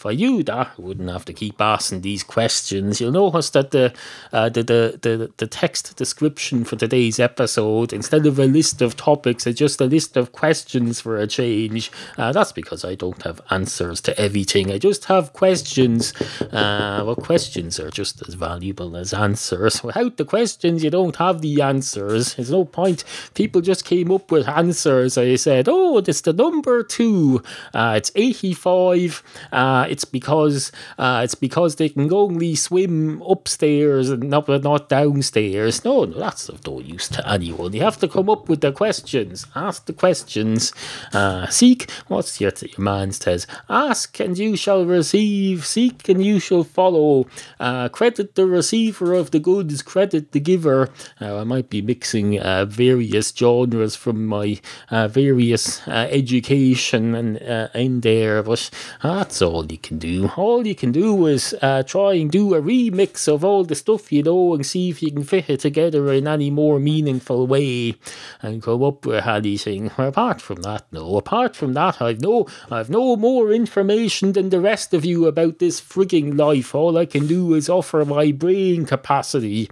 I 0.06 0.14
knew 0.14 0.44
that, 0.44 0.74
I 0.78 0.82
wouldn't 0.82 1.10
have 1.10 1.26
to 1.26 1.34
keep 1.34 1.60
asking 1.60 2.02
these 2.02 2.24
questions. 2.24 3.02
You'll 3.02 3.12
notice 3.12 3.50
that 3.52 3.72
the 3.72 3.94
uh, 4.32 4.50
the, 4.50 4.64
the 4.64 5.00
the 5.06 5.32
the 5.38 5.48
text 5.48 5.96
description 5.96 6.66
for 6.66 6.76
today's 6.76 7.20
episode, 7.20 7.94
instead 7.94 8.26
of 8.26 8.40
a 8.40 8.46
list 8.46 8.82
of 8.82 8.96
topics, 8.96 9.46
it's 9.46 9.60
just 9.60 9.80
a 9.80 9.86
list 9.86 10.18
of 10.18 10.32
questions 10.32 11.00
for 11.00 11.18
a 11.18 11.28
change. 11.28 11.92
Uh, 12.18 12.32
that's 12.32 12.52
because 12.52 12.84
I 12.84 12.96
don't 12.96 13.22
have 13.24 13.40
answers 13.52 14.02
to 14.02 14.20
everything. 14.20 14.72
I 14.72 14.78
just 14.78 15.06
have 15.06 15.34
questions. 15.34 16.14
Uh, 16.42 17.04
well, 17.06 17.16
questions 17.16 17.80
are 17.80 17.92
just 17.92 18.28
as 18.28 18.34
valuable 18.34 18.98
as 18.98 19.14
answers. 19.14 19.84
Without 19.84 20.18
the 20.18 20.26
questions, 20.26 20.84
you 20.84 20.90
don't 20.90 21.16
have 21.18 21.42
the 21.42 21.62
answers. 21.62 22.36
There's 22.36 22.52
no 22.52 22.66
point. 22.66 23.04
People 23.36 23.62
just 23.62 23.86
came 23.86 24.12
up 24.12 24.32
with 24.32 24.48
answers. 24.48 25.18
I 25.18 25.36
said, 25.36 25.68
oh, 25.70 25.98
it's 26.00 26.22
the 26.22 26.34
number 26.34 26.84
two. 26.84 27.44
Uh, 27.74 27.94
it's 27.98 28.12
85. 28.16 29.24
Uh, 29.52 29.86
it's 29.90 30.06
because 30.06 30.72
uh, 30.98 31.22
it's 31.24 31.36
because 31.36 31.76
they 31.76 31.90
can 31.90 32.12
only 32.12 32.56
swim 32.56 33.22
upstairs 33.22 34.10
and 34.10 34.30
not, 34.30 34.48
not 34.48 34.90
downstairs. 34.96 35.84
No, 35.84 36.06
no, 36.06 36.18
that's 36.20 36.48
of 36.48 36.66
no 36.66 36.80
use 36.80 37.08
to 37.10 37.22
anyone. 37.30 37.74
You 37.74 37.82
have 37.82 38.00
to 38.00 38.08
come 38.08 38.30
up 38.30 38.48
with 38.50 38.62
the 38.62 38.72
questions. 38.72 39.46
Ask 39.56 39.86
the 39.86 39.94
questions. 39.94 40.72
Uh, 41.12 41.48
seek, 41.48 41.90
what's 42.08 42.40
your, 42.40 42.54
your 42.62 42.84
man 42.94 43.12
says? 43.12 43.46
Ask 43.70 44.20
and 44.20 44.38
you 44.38 44.56
shall 44.56 44.86
receive. 44.86 45.66
Seek 45.66 46.08
and 46.08 46.24
you 46.24 46.40
shall 46.40 46.64
follow. 46.64 47.28
Uh, 47.60 47.90
credit 47.90 48.36
the 48.36 48.46
receiver 48.46 49.14
of 49.14 49.32
the 49.32 49.40
goods, 49.40 49.82
credit 49.82 50.32
the 50.32 50.40
giver. 50.40 50.90
Uh, 51.20 51.42
I 51.42 51.44
might 51.44 51.70
be 51.70 51.82
mixing 51.82 52.40
uh, 52.40 52.66
various 52.66 53.34
genres 53.36 53.96
from 53.96 54.26
my 54.26 54.60
uh, 54.90 55.08
various 55.08 55.86
uh, 55.88 56.08
education 56.10 57.16
and 57.16 57.38
in 57.76 58.02
there, 58.02 58.42
but 58.44 58.70
that's 59.04 59.42
all 59.42 59.66
you 59.66 59.78
can 59.78 59.98
do. 60.00 60.32
All 60.38 60.66
you 60.66 60.76
can 60.76 60.92
do 60.92 61.28
is 61.28 61.54
try 61.88 62.14
and 62.14 62.32
do 62.32 62.54
a 62.54 62.62
remix 62.62 63.28
of 63.28 63.44
all 63.44 63.64
the 63.66 63.76
stuff 63.76 64.12
you 64.12 64.24
know 64.24 64.54
and 64.54 64.66
see 64.66 64.85
if 64.90 65.02
you 65.02 65.12
can 65.12 65.24
fit 65.24 65.50
it 65.50 65.60
together 65.62 66.12
in 66.12 66.28
any 66.28 66.50
more 66.50 66.80
meaningful 66.80 67.48
way 67.48 67.96
and 68.42 68.62
come 68.62 68.84
up 68.84 69.06
with 69.06 69.26
anything. 69.26 69.92
Apart 69.98 70.42
from 70.42 70.62
that, 70.62 70.86
no. 70.92 71.18
Apart 71.18 71.56
from 71.56 71.74
that, 71.74 72.02
I've 72.02 72.22
no, 72.22 72.48
I've 72.70 72.90
no 72.90 73.16
more 73.16 73.52
information 73.52 74.34
than 74.34 74.50
the 74.50 74.60
rest 74.60 74.94
of 74.94 75.06
you 75.06 75.26
about 75.28 75.60
this 75.60 75.82
frigging 75.82 76.38
life. 76.38 76.74
All 76.76 76.98
I 76.98 77.06
can 77.06 77.28
do 77.28 77.54
is 77.54 77.70
offer 77.70 78.06
my 78.06 78.32
brain 78.32 78.86
capacity 78.86 79.70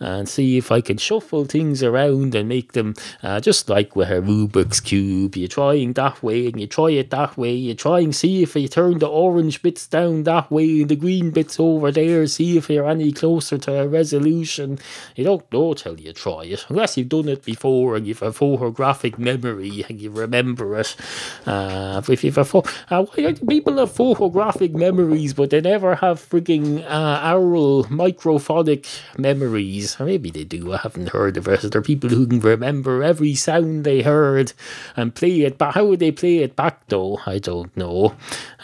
and 0.00 0.28
see 0.28 0.56
if 0.56 0.70
I 0.72 0.80
can 0.80 0.98
shuffle 0.98 1.44
things 1.44 1.82
around 1.82 2.34
and 2.34 2.48
make 2.48 2.72
them 2.72 2.94
uh, 3.22 3.40
just 3.40 3.68
like 3.68 3.94
with 3.96 4.10
a 4.10 4.20
Rubik's 4.20 4.80
cube. 4.80 5.36
You're 5.36 5.48
trying 5.48 5.92
that 5.94 6.22
way 6.22 6.46
and 6.46 6.60
you 6.60 6.66
try 6.66 6.90
it 6.90 7.10
that 7.10 7.36
way. 7.36 7.52
You 7.52 7.74
try 7.74 8.00
and 8.00 8.14
see 8.14 8.42
if 8.42 8.56
you 8.56 8.68
turn 8.68 8.98
the 8.98 9.08
orange 9.08 9.62
bits 9.62 9.86
down 9.86 10.24
that 10.24 10.50
way 10.50 10.80
and 10.80 10.88
the 10.88 10.96
green 10.96 11.30
bits 11.30 11.58
over 11.60 11.90
there. 11.92 12.26
See 12.26 12.56
if 12.56 12.70
you're 12.70 12.88
any 12.88 13.12
closer 13.12 13.58
to 13.58 13.80
a 13.80 13.88
resolution. 13.88 14.53
You 14.58 15.24
don't 15.24 15.52
know 15.52 15.74
till 15.74 16.00
you 16.00 16.12
try 16.12 16.44
it, 16.44 16.66
unless 16.68 16.96
you've 16.96 17.08
done 17.08 17.28
it 17.28 17.44
before 17.44 17.96
and 17.96 18.06
you've 18.06 18.22
a 18.22 18.32
photographic 18.32 19.18
memory 19.18 19.84
and 19.88 20.00
you 20.00 20.10
remember 20.10 20.78
it. 20.78 20.96
Uh, 21.46 22.02
if 22.08 22.24
you've 22.24 22.38
a 22.38 22.44
uh, 22.90 23.04
why 23.04 23.32
people 23.48 23.78
have 23.78 23.92
photographic 23.92 24.74
memories, 24.74 25.34
but 25.34 25.50
they 25.50 25.60
never 25.60 25.96
have 25.96 26.20
frigging 26.20 26.84
uh, 26.88 27.34
oral 27.34 27.84
microphonic 27.84 28.86
memories. 29.18 30.00
Or 30.00 30.06
maybe 30.06 30.30
they 30.30 30.44
do. 30.44 30.72
I 30.72 30.78
haven't 30.78 31.10
heard 31.10 31.36
of 31.36 31.48
it. 31.48 31.62
There 31.62 31.80
are 31.80 31.82
people 31.82 32.10
who 32.10 32.26
can 32.26 32.40
remember 32.40 33.02
every 33.02 33.34
sound 33.34 33.84
they 33.84 34.02
heard 34.02 34.52
and 34.96 35.14
play 35.14 35.42
it 35.42 35.58
But 35.58 35.74
How 35.74 35.86
would 35.86 36.00
they 36.00 36.12
play 36.12 36.38
it 36.38 36.56
back 36.56 36.86
though? 36.88 37.20
I 37.26 37.38
don't 37.38 37.74
know. 37.76 38.14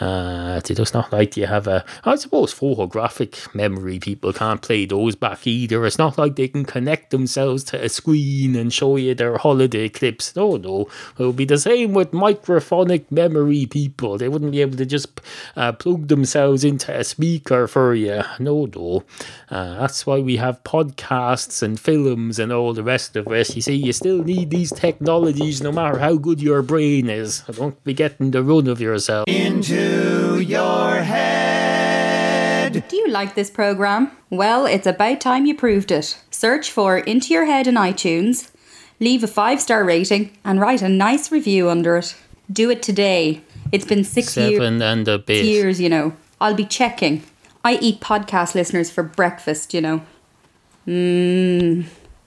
Uh, 0.01 0.55
it's 0.57 0.71
just 0.71 0.95
not 0.95 1.13
like 1.13 1.37
you 1.37 1.45
have 1.45 1.67
a. 1.67 1.85
I 2.03 2.15
suppose 2.15 2.51
photographic 2.51 3.53
memory 3.53 3.99
people 3.99 4.33
can't 4.33 4.61
play 4.61 4.85
those 4.85 5.15
back 5.15 5.45
either. 5.45 5.85
It's 5.85 5.99
not 5.99 6.17
like 6.17 6.35
they 6.35 6.47
can 6.47 6.65
connect 6.65 7.11
themselves 7.11 7.63
to 7.65 7.83
a 7.83 7.87
screen 7.87 8.55
and 8.55 8.73
show 8.73 8.95
you 8.95 9.13
their 9.13 9.37
holiday 9.37 9.89
clips. 9.89 10.35
No, 10.35 10.55
no. 10.57 10.87
It 11.19 11.23
would 11.23 11.35
be 11.35 11.45
the 11.45 11.59
same 11.59 11.93
with 11.93 12.11
microphonic 12.11 13.11
memory 13.11 13.67
people. 13.67 14.17
They 14.17 14.27
wouldn't 14.27 14.51
be 14.51 14.61
able 14.61 14.77
to 14.77 14.85
just 14.87 15.21
uh, 15.55 15.71
plug 15.73 16.07
themselves 16.07 16.63
into 16.63 16.97
a 16.97 17.03
speaker 17.03 17.67
for 17.67 17.93
you. 17.93 18.23
No, 18.39 18.65
no. 18.65 19.03
Uh, 19.51 19.79
that's 19.79 20.07
why 20.07 20.19
we 20.19 20.37
have 20.37 20.63
podcasts 20.63 21.61
and 21.61 21.79
films 21.79 22.39
and 22.39 22.51
all 22.51 22.73
the 22.73 22.83
rest 22.83 23.15
of 23.15 23.27
it. 23.27 23.55
You 23.55 23.61
see, 23.61 23.75
you 23.75 23.93
still 23.93 24.23
need 24.23 24.49
these 24.49 24.71
technologies 24.71 25.61
no 25.61 25.71
matter 25.71 25.99
how 25.99 26.15
good 26.15 26.41
your 26.41 26.63
brain 26.63 27.07
is. 27.07 27.41
Don't 27.41 27.81
be 27.83 27.93
getting 27.93 28.31
the 28.31 28.41
run 28.41 28.67
of 28.67 28.81
yourself. 28.81 29.27
into 29.27 29.90
your 30.39 30.95
head. 31.01 32.83
Do 32.87 32.95
you 32.95 33.07
like 33.09 33.35
this 33.35 33.49
program? 33.49 34.11
Well, 34.29 34.65
it's 34.65 34.87
about 34.87 35.21
time 35.21 35.45
you 35.45 35.55
proved 35.55 35.91
it. 35.91 36.17
Search 36.31 36.71
for 36.71 36.97
Into 36.97 37.33
Your 37.33 37.45
Head 37.45 37.67
in 37.67 37.75
iTunes, 37.75 38.51
leave 38.99 39.23
a 39.23 39.27
five 39.27 39.61
star 39.61 39.83
rating, 39.83 40.37
and 40.43 40.59
write 40.59 40.81
a 40.81 40.89
nice 40.89 41.31
review 41.31 41.69
under 41.69 41.97
it. 41.97 42.15
Do 42.51 42.69
it 42.69 42.81
today. 42.81 43.41
It's 43.71 43.85
been 43.85 44.03
six 44.03 44.35
years. 44.35 44.55
Seven 44.55 44.81
and 44.81 45.07
a 45.07 45.19
bit. 45.19 45.45
years, 45.45 45.79
you 45.79 45.89
know. 45.89 46.13
I'll 46.39 46.55
be 46.55 46.65
checking. 46.65 47.23
I 47.63 47.75
eat 47.75 48.01
podcast 48.01 48.55
listeners 48.55 48.89
for 48.89 49.03
breakfast, 49.03 49.73
you 49.73 49.81
know. 49.81 50.01
Mmm, 50.87 51.85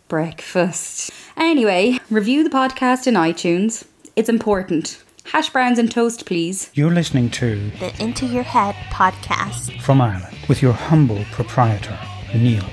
breakfast. 0.09 1.11
Anyway, 1.37 1.98
review 2.09 2.44
the 2.44 2.50
podcast 2.50 3.07
in 3.07 3.14
iTunes. 3.14 3.85
It's 4.14 4.29
important. 4.29 5.03
Hash 5.25 5.51
browns 5.51 5.79
and 5.79 5.91
toast, 5.91 6.27
please. 6.27 6.71
You're 6.75 6.93
listening 6.93 7.31
to 7.31 7.71
the 7.81 7.95
Into 8.01 8.27
Your 8.27 8.43
Head 8.43 8.75
podcast. 8.93 9.81
From 9.81 10.01
Ireland 10.01 10.37
with 10.49 10.63
your 10.63 10.73
humble 10.75 11.25
proprietor, 11.33 11.99
Neal. 12.35 12.65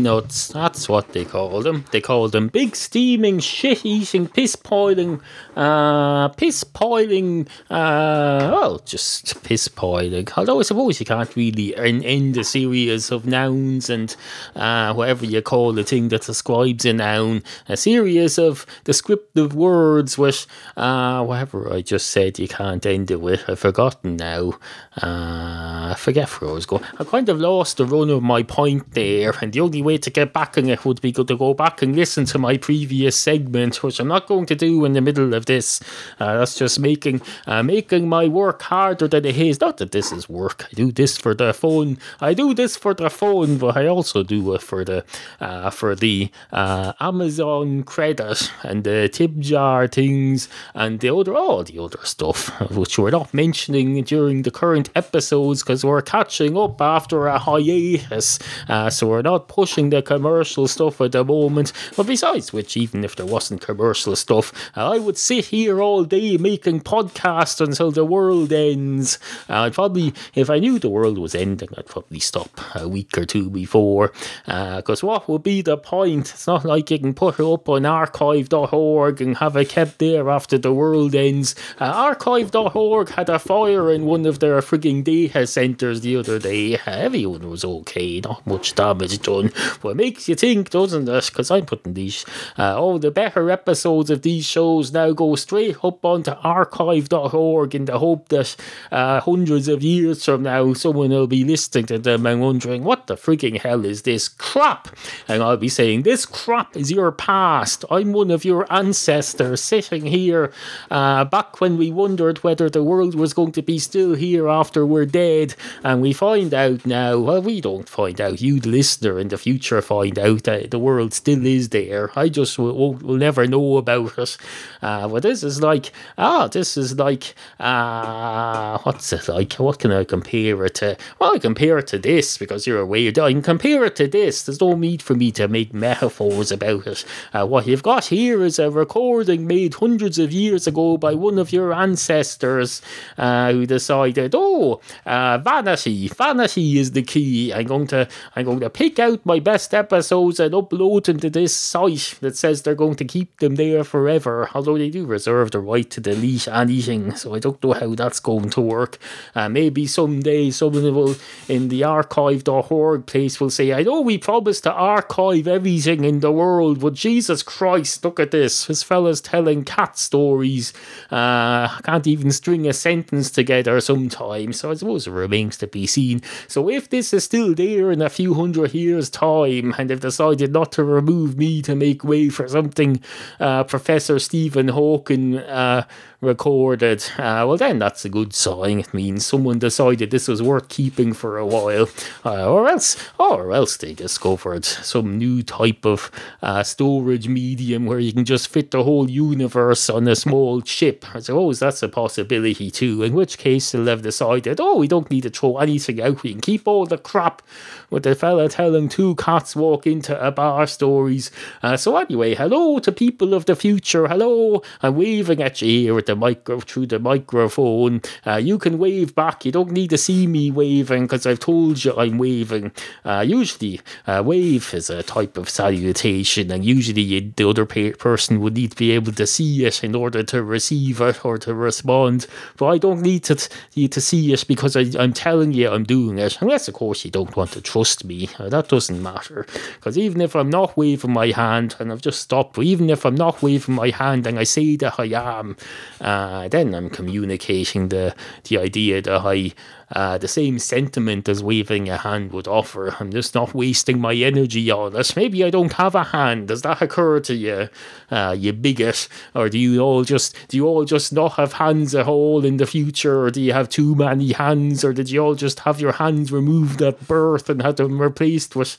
Nuts. 0.00 0.48
That's 0.48 0.88
what 0.88 1.12
they 1.12 1.24
call 1.24 1.62
them. 1.62 1.84
They 1.92 2.00
call 2.00 2.28
them 2.28 2.48
big 2.48 2.76
steaming, 2.76 3.40
shit 3.40 3.84
eating, 3.84 4.28
piss 4.28 4.56
poiling, 4.56 5.20
uh, 5.56 6.28
piss 6.28 6.64
poiling, 6.64 7.46
uh, 7.70 8.50
well, 8.52 8.78
just 8.84 9.42
piss 9.44 9.68
poiling. 9.68 10.28
Although 10.36 10.60
I 10.60 10.62
suppose 10.62 11.00
you 11.00 11.06
can't 11.06 11.34
really 11.36 11.76
end, 11.76 12.04
end 12.04 12.36
a 12.36 12.44
series 12.44 13.10
of 13.10 13.26
nouns 13.26 13.90
and 13.90 14.14
uh, 14.56 14.92
whatever 14.94 15.24
you 15.24 15.42
call 15.42 15.72
the 15.72 15.84
thing 15.84 16.08
that 16.08 16.22
describes 16.22 16.84
a 16.84 16.92
noun, 16.92 17.42
a 17.68 17.76
series 17.76 18.38
of 18.38 18.66
descriptive 18.84 19.54
words 19.54 20.18
with 20.18 20.46
uh, 20.76 21.24
whatever 21.24 21.72
I 21.72 21.82
just 21.82 22.08
said 22.08 22.38
you 22.38 22.48
can't 22.48 22.84
end 22.84 23.10
it 23.10 23.20
with. 23.20 23.48
I've 23.48 23.58
forgotten 23.58 24.16
now. 24.16 24.58
Uh, 25.02 25.90
I 25.92 25.96
forget 25.98 26.28
where 26.28 26.50
I 26.50 26.54
was 26.54 26.66
going. 26.66 26.84
I 26.98 27.04
kind 27.04 27.28
of 27.28 27.38
lost 27.38 27.76
the 27.76 27.86
run 27.86 28.10
of 28.10 28.22
my 28.22 28.42
point 28.42 28.92
there, 28.92 29.32
and 29.40 29.52
the 29.52 29.60
only 29.60 29.82
way 29.84 29.98
to 29.98 30.10
get 30.10 30.32
back 30.32 30.58
on 30.58 30.68
it 30.68 30.84
would 30.84 31.00
be 31.00 31.12
good 31.12 31.28
to 31.28 31.36
go 31.36 31.54
back 31.54 31.82
and 31.82 31.94
listen 31.94 32.24
to 32.26 32.38
my 32.38 32.56
previous 32.56 33.16
segment, 33.16 33.82
which 33.82 34.00
I'm 34.00 34.08
not 34.08 34.26
going 34.26 34.46
to 34.46 34.54
do 34.54 34.84
in 34.84 34.92
the 34.94 35.00
middle 35.00 35.34
of 35.34 35.46
this. 35.46 35.80
Uh, 36.18 36.38
that's 36.38 36.56
just 36.56 36.80
making 36.80 37.20
uh, 37.46 37.62
making 37.62 38.08
my 38.08 38.26
work 38.26 38.62
harder 38.62 39.08
than 39.08 39.24
it 39.24 39.36
is. 39.36 39.60
Not 39.60 39.76
that 39.78 39.92
this 39.92 40.12
is 40.12 40.28
work. 40.28 40.66
I 40.70 40.74
do 40.74 40.90
this 40.90 41.18
for 41.18 41.34
the 41.34 41.52
phone. 41.52 41.98
I 42.20 42.34
do 42.34 42.54
this 42.54 42.76
for 42.76 42.94
the 42.94 43.10
phone, 43.10 43.58
but 43.58 43.76
I 43.76 43.86
also 43.86 44.22
do 44.22 44.54
it 44.54 44.62
for 44.62 44.84
the 44.84 45.04
uh, 45.40 45.70
for 45.70 45.94
the 45.94 46.30
uh, 46.52 46.92
Amazon 47.00 47.82
credit 47.82 48.50
and 48.62 48.84
the 48.84 49.08
tip 49.08 49.38
jar 49.38 49.86
things 49.86 50.48
and 50.74 51.00
the 51.00 51.14
other 51.14 51.34
all 51.34 51.62
the 51.64 51.78
other 51.78 52.00
stuff, 52.04 52.48
which 52.70 52.98
we're 52.98 53.10
not 53.10 53.32
mentioning 53.34 54.02
during 54.02 54.42
the 54.42 54.50
current 54.50 54.90
episodes 54.94 55.62
because 55.62 55.84
we're 55.84 56.02
catching 56.02 56.56
up 56.56 56.80
after 56.80 57.26
a 57.26 57.38
hiatus. 57.38 58.38
Uh, 58.68 58.88
so 58.90 59.08
we're 59.08 59.22
not 59.22 59.48
pushing 59.48 59.73
the 59.74 60.02
commercial 60.02 60.68
stuff 60.68 61.00
at 61.00 61.12
the 61.12 61.24
moment. 61.24 61.72
But 61.96 62.06
besides 62.06 62.52
which, 62.52 62.76
even 62.76 63.04
if 63.04 63.16
there 63.16 63.26
wasn't 63.26 63.60
commercial 63.60 64.14
stuff, 64.14 64.52
uh, 64.76 64.92
I 64.92 64.98
would 64.98 65.18
sit 65.18 65.46
here 65.46 65.80
all 65.82 66.04
day 66.04 66.36
making 66.36 66.82
podcasts 66.82 67.60
until 67.60 67.90
the 67.90 68.04
world 68.04 68.52
ends. 68.52 69.18
Uh, 69.48 69.62
I'd 69.62 69.74
probably, 69.74 70.14
if 70.34 70.48
I 70.48 70.58
knew 70.60 70.78
the 70.78 70.88
world 70.88 71.18
was 71.18 71.34
ending, 71.34 71.70
I'd 71.76 71.86
probably 71.86 72.20
stop 72.20 72.60
a 72.76 72.88
week 72.88 73.18
or 73.18 73.24
two 73.24 73.50
before. 73.50 74.12
Because 74.46 75.02
what 75.02 75.28
would 75.28 75.42
be 75.42 75.60
the 75.62 75.76
point? 75.76 76.30
It's 76.30 76.46
not 76.46 76.64
like 76.64 76.90
you 76.90 76.98
can 76.98 77.14
put 77.14 77.40
it 77.40 77.44
up 77.44 77.68
on 77.68 77.84
archive.org 77.84 79.20
and 79.20 79.36
have 79.38 79.56
it 79.56 79.68
kept 79.68 79.98
there 79.98 80.30
after 80.30 80.56
the 80.56 80.72
world 80.72 81.14
ends. 81.14 81.54
Uh, 81.80 81.84
archive.org 81.84 83.08
had 83.10 83.28
a 83.28 83.38
fire 83.38 83.90
in 83.90 84.04
one 84.04 84.24
of 84.26 84.38
their 84.38 84.60
frigging 84.60 85.02
data 85.02 85.46
centers 85.46 86.02
the 86.02 86.16
other 86.16 86.38
day. 86.38 86.78
Everyone 86.86 87.50
was 87.50 87.64
okay, 87.64 88.20
not 88.20 88.46
much 88.46 88.74
damage 88.74 89.20
done. 89.22 89.50
It 89.84 89.96
makes 89.96 90.28
you 90.28 90.34
think, 90.34 90.70
doesn't 90.70 91.08
it? 91.08 91.26
Because 91.26 91.50
I'm 91.50 91.66
putting 91.66 91.94
these, 91.94 92.24
uh, 92.58 92.80
all 92.80 92.98
the 92.98 93.10
better 93.10 93.50
episodes 93.50 94.10
of 94.10 94.22
these 94.22 94.44
shows 94.44 94.92
now 94.92 95.12
go 95.12 95.34
straight 95.34 95.84
up 95.84 96.04
onto 96.04 96.32
archive.org 96.32 97.74
in 97.74 97.84
the 97.84 97.98
hope 97.98 98.28
that 98.28 98.56
uh, 98.90 99.20
hundreds 99.20 99.68
of 99.68 99.82
years 99.82 100.24
from 100.24 100.42
now 100.42 100.72
someone 100.72 101.10
will 101.10 101.26
be 101.26 101.44
listening 101.44 101.86
to 101.86 101.98
them 101.98 102.26
and 102.26 102.40
wondering, 102.40 102.84
what 102.84 103.06
the 103.06 103.14
freaking 103.16 103.60
hell 103.60 103.84
is 103.84 104.02
this 104.02 104.28
crap? 104.28 104.88
And 105.28 105.42
I'll 105.42 105.56
be 105.56 105.68
saying, 105.68 106.02
this 106.02 106.26
crap 106.26 106.76
is 106.76 106.90
your 106.90 107.12
past. 107.12 107.84
I'm 107.90 108.12
one 108.12 108.30
of 108.30 108.44
your 108.44 108.70
ancestors 108.72 109.60
sitting 109.60 110.06
here 110.06 110.52
uh, 110.90 111.24
back 111.24 111.60
when 111.60 111.76
we 111.76 111.90
wondered 111.90 112.38
whether 112.38 112.68
the 112.70 112.82
world 112.82 113.14
was 113.14 113.34
going 113.34 113.52
to 113.52 113.62
be 113.62 113.78
still 113.78 114.14
here 114.14 114.48
after 114.48 114.86
we're 114.86 115.06
dead. 115.06 115.54
And 115.82 116.00
we 116.02 116.12
find 116.12 116.52
out 116.54 116.86
now, 116.86 117.18
well, 117.18 117.42
we 117.42 117.60
don't 117.60 117.88
find 117.88 118.20
out. 118.20 118.40
You, 118.40 118.60
listener, 118.60 119.18
in 119.18 119.28
the 119.28 119.38
future 119.44 119.82
find 119.82 120.18
out 120.18 120.44
that 120.44 120.70
the 120.70 120.78
world 120.78 121.12
still 121.12 121.44
is 121.44 121.68
there. 121.68 122.10
I 122.18 122.30
just 122.30 122.58
will, 122.58 122.74
will, 122.74 122.94
will 122.94 123.16
never 123.16 123.46
know 123.46 123.76
about 123.76 124.16
it. 124.16 124.38
Uh, 124.80 125.06
but 125.06 125.22
this 125.22 125.42
is 125.42 125.60
like, 125.60 125.92
ah, 126.16 126.48
this 126.48 126.78
is 126.78 126.98
like, 126.98 127.34
uh, 127.60 128.78
what's 128.84 129.12
it 129.12 129.28
like? 129.28 129.52
What 129.54 129.78
can 129.78 129.92
I 129.92 130.04
compare 130.04 130.64
it 130.64 130.76
to? 130.76 130.96
Well, 131.18 131.34
I 131.34 131.38
compare 131.38 131.76
it 131.76 131.88
to 131.88 131.98
this 131.98 132.38
because 132.38 132.66
you're 132.66 132.80
away. 132.80 133.08
I 133.08 133.12
can 133.12 133.42
compare 133.42 133.84
it 133.84 133.96
to 133.96 134.08
this. 134.08 134.42
There's 134.42 134.62
no 134.62 134.76
need 134.76 135.02
for 135.02 135.14
me 135.14 135.30
to 135.32 135.46
make 135.46 135.74
metaphors 135.74 136.50
about 136.50 136.86
it. 136.86 137.04
Uh, 137.34 137.46
what 137.46 137.66
you've 137.66 137.82
got 137.82 138.06
here 138.06 138.42
is 138.42 138.58
a 138.58 138.70
recording 138.70 139.46
made 139.46 139.74
hundreds 139.74 140.18
of 140.18 140.32
years 140.32 140.66
ago 140.66 140.96
by 140.96 141.12
one 141.12 141.38
of 141.38 141.52
your 141.52 141.74
ancestors 141.74 142.80
uh, 143.18 143.52
who 143.52 143.66
decided, 143.66 144.34
oh, 144.34 144.80
uh, 145.04 145.36
vanity, 145.36 146.08
vanity 146.08 146.78
is 146.78 146.92
the 146.92 147.02
key. 147.02 147.52
I'm 147.52 147.66
going 147.66 147.86
to, 147.88 148.08
I'm 148.34 148.46
going 148.46 148.60
to 148.60 148.70
pick 148.70 148.98
out 148.98 149.26
my 149.26 149.33
best 149.40 149.74
episodes 149.74 150.40
and 150.40 150.54
upload 150.54 151.04
them 151.04 151.20
to 151.20 151.30
this 151.30 151.54
site 151.54 152.16
that 152.20 152.36
says 152.36 152.62
they're 152.62 152.74
going 152.74 152.96
to 152.96 153.04
keep 153.04 153.38
them 153.38 153.56
there 153.56 153.84
forever. 153.84 154.48
Although 154.54 154.78
they 154.78 154.90
do 154.90 155.06
reserve 155.06 155.50
the 155.50 155.60
right 155.60 155.88
to 155.90 156.00
delete 156.00 156.48
anything, 156.48 157.14
so 157.14 157.34
I 157.34 157.38
don't 157.38 157.62
know 157.62 157.72
how 157.72 157.94
that's 157.94 158.20
going 158.20 158.50
to 158.50 158.60
work. 158.60 158.98
Uh, 159.34 159.48
maybe 159.48 159.86
someday 159.86 160.50
someone 160.50 160.94
will 160.94 161.16
in 161.48 161.68
the 161.68 161.84
archive.org 161.84 163.06
place 163.06 163.40
will 163.40 163.50
say, 163.50 163.72
I 163.72 163.82
know 163.82 164.00
we 164.00 164.18
promised 164.18 164.64
to 164.64 164.72
archive 164.72 165.46
everything 165.46 166.04
in 166.04 166.20
the 166.20 166.32
world, 166.32 166.80
but 166.80 166.94
Jesus 166.94 167.42
Christ, 167.42 168.04
look 168.04 168.20
at 168.20 168.30
this. 168.30 168.66
This 168.66 168.82
fella's 168.82 169.20
telling 169.20 169.64
cat 169.64 169.98
stories. 169.98 170.72
Uh, 171.10 171.68
can't 171.80 172.06
even 172.06 172.30
string 172.32 172.66
a 172.66 172.72
sentence 172.72 173.30
together 173.30 173.80
sometimes, 173.80 174.60
so 174.60 174.70
I 174.70 174.74
suppose 174.74 175.06
it 175.06 175.12
remains 175.12 175.56
to 175.58 175.66
be 175.66 175.86
seen. 175.86 176.22
So 176.48 176.68
if 176.68 176.88
this 176.88 177.12
is 177.12 177.24
still 177.24 177.54
there 177.54 177.90
in 177.90 178.02
a 178.02 178.10
few 178.10 178.34
hundred 178.34 178.74
years' 178.74 179.10
time, 179.10 179.23
and 179.24 179.90
they've 179.90 180.00
decided 180.00 180.52
not 180.52 180.72
to 180.72 180.84
remove 180.84 181.36
me 181.36 181.62
to 181.62 181.74
make 181.74 182.04
way 182.04 182.28
for 182.28 182.48
something 182.48 183.00
uh, 183.40 183.64
Professor 183.64 184.18
Stephen 184.18 184.68
Hawking 184.68 185.38
uh, 185.38 185.86
recorded, 186.24 187.04
uh, 187.18 187.44
well, 187.46 187.56
then 187.56 187.78
that's 187.78 188.04
a 188.04 188.08
good 188.08 188.34
sign. 188.34 188.80
It 188.80 188.94
means 188.94 189.24
someone 189.24 189.58
decided 189.58 190.10
this 190.10 190.26
was 190.26 190.42
worth 190.42 190.68
keeping 190.68 191.12
for 191.12 191.38
a 191.38 191.46
while, 191.46 191.88
uh, 192.24 192.50
or 192.50 192.68
else, 192.68 192.96
or 193.18 193.52
else 193.52 193.76
they 193.76 193.94
discovered 193.94 194.64
some 194.64 195.18
new 195.18 195.42
type 195.42 195.84
of 195.84 196.10
uh, 196.42 196.62
storage 196.62 197.28
medium 197.28 197.86
where 197.86 197.98
you 197.98 198.12
can 198.12 198.24
just 198.24 198.48
fit 198.48 198.70
the 198.70 198.82
whole 198.82 199.10
universe 199.10 199.88
on 199.88 200.08
a 200.08 200.16
small 200.16 200.60
chip. 200.62 201.04
I 201.14 201.20
suppose 201.20 201.60
that's 201.60 201.82
a 201.82 201.88
possibility 201.88 202.70
too. 202.70 203.02
In 203.02 203.12
which 203.12 203.38
case, 203.38 203.72
they'll 203.72 203.86
have 203.86 204.02
decided, 204.02 204.60
oh, 204.60 204.76
we 204.76 204.88
don't 204.88 205.10
need 205.10 205.22
to 205.22 205.30
throw 205.30 205.58
anything 205.58 206.00
out. 206.00 206.22
We 206.22 206.32
can 206.32 206.40
keep 206.40 206.66
all 206.66 206.86
the 206.86 206.98
crap 206.98 207.42
with 207.90 208.02
the 208.02 208.14
fella 208.14 208.48
telling 208.48 208.88
two 208.88 209.13
cats 209.16 209.54
walk 209.54 209.86
into 209.86 210.18
a 210.24 210.30
bar 210.30 210.66
stories. 210.66 211.30
Uh, 211.62 211.76
so 211.76 211.96
anyway, 211.96 212.34
hello 212.34 212.78
to 212.78 212.92
people 212.92 213.34
of 213.34 213.46
the 213.46 213.56
future. 213.56 214.08
Hello, 214.08 214.62
I'm 214.82 214.96
waving 214.96 215.42
at 215.42 215.62
you 215.62 215.68
here 215.68 215.94
with 215.94 216.06
the 216.06 216.16
micro 216.16 216.60
through 216.60 216.86
the 216.86 216.98
microphone. 216.98 218.02
Uh, 218.26 218.36
you 218.36 218.58
can 218.58 218.78
wave 218.78 219.14
back. 219.14 219.44
You 219.44 219.52
don't 219.52 219.70
need 219.70 219.90
to 219.90 219.98
see 219.98 220.26
me 220.26 220.50
waving 220.50 221.04
because 221.04 221.26
I've 221.26 221.40
told 221.40 221.84
you 221.84 221.96
I'm 221.96 222.18
waving. 222.18 222.72
Uh, 223.04 223.24
usually, 223.26 223.80
uh, 224.06 224.22
wave 224.24 224.72
is 224.74 224.90
a 224.90 225.02
type 225.02 225.36
of 225.36 225.48
salutation, 225.48 226.50
and 226.50 226.64
usually 226.64 227.02
you, 227.02 227.32
the 227.36 227.48
other 227.48 227.66
pe- 227.66 227.92
person 227.92 228.40
would 228.40 228.54
need 228.54 228.72
to 228.72 228.76
be 228.76 228.92
able 228.92 229.12
to 229.12 229.26
see 229.26 229.64
it 229.64 229.84
in 229.84 229.94
order 229.94 230.22
to 230.22 230.42
receive 230.42 231.00
it 231.00 231.24
or 231.24 231.38
to 231.38 231.54
respond. 231.54 232.26
But 232.56 232.66
I 232.66 232.78
don't 232.78 233.00
need 233.00 233.24
to 233.24 233.48
you 233.74 233.88
to 233.88 234.00
see 234.00 234.32
it 234.32 234.44
because 234.46 234.76
I, 234.76 234.86
I'm 234.98 235.12
telling 235.12 235.52
you 235.52 235.70
I'm 235.70 235.84
doing 235.84 236.18
it. 236.18 236.38
Unless, 236.40 236.68
of 236.68 236.74
course, 236.74 237.04
you 237.04 237.10
don't 237.10 237.36
want 237.36 237.52
to 237.52 237.60
trust 237.60 238.04
me. 238.04 238.28
Uh, 238.38 238.48
that 238.48 238.68
doesn't 238.68 239.02
matter. 239.04 239.46
Because 239.74 239.96
even 239.96 240.20
if 240.20 240.34
I'm 240.34 240.50
not 240.50 240.76
waving 240.76 241.12
my 241.12 241.28
hand 241.28 241.76
and 241.78 241.92
I've 241.92 242.00
just 242.00 242.20
stopped, 242.20 242.58
even 242.58 242.90
if 242.90 243.06
I'm 243.06 243.14
not 243.14 243.42
waving 243.42 243.76
my 243.76 243.90
hand 243.90 244.26
and 244.26 244.38
I 244.38 244.44
say 244.44 244.74
that 244.76 244.98
I 244.98 245.06
am, 245.38 245.56
uh, 246.00 246.48
then 246.48 246.74
I'm 246.74 246.90
communicating 246.90 247.90
the 247.90 248.14
the 248.48 248.58
idea 248.58 249.00
that 249.02 249.20
I 249.24 249.52
uh, 249.94 250.18
the 250.18 250.28
same 250.28 250.58
sentiment 250.58 251.28
as 251.28 251.42
waving 251.42 251.88
a 251.88 251.96
hand 251.96 252.32
would 252.32 252.48
offer. 252.48 252.96
I'm 252.98 253.10
just 253.10 253.34
not 253.34 253.54
wasting 253.54 254.00
my 254.00 254.14
energy 254.14 254.68
on 254.70 254.92
this. 254.92 255.14
Maybe 255.14 255.44
I 255.44 255.50
don't 255.50 255.74
have 255.74 255.94
a 255.94 256.04
hand. 256.04 256.48
Does 256.48 256.62
that 256.62 256.82
occur 256.82 257.20
to 257.20 257.34
you, 257.34 257.68
uh, 258.10 258.34
you 258.36 258.52
bigot? 258.52 259.08
Or 259.34 259.48
do 259.48 259.58
you 259.58 259.80
all 259.80 260.02
just 260.02 260.36
do 260.48 260.56
you 260.56 260.66
all 260.66 260.84
just 260.84 261.12
not 261.12 261.34
have 261.34 261.54
hands 261.54 261.94
at 261.94 262.08
all 262.08 262.44
in 262.44 262.56
the 262.56 262.66
future, 262.66 263.22
or 263.22 263.30
do 263.30 263.40
you 263.40 263.52
have 263.52 263.68
too 263.68 263.94
many 263.94 264.32
hands, 264.32 264.84
or 264.84 264.92
did 264.92 265.10
you 265.10 265.20
all 265.20 265.34
just 265.36 265.60
have 265.60 265.80
your 265.80 265.92
hands 265.92 266.32
removed 266.32 266.82
at 266.82 267.06
birth 267.06 267.48
and 267.48 267.62
had 267.62 267.76
them 267.76 268.02
replaced 268.02 268.56
with? 268.56 268.76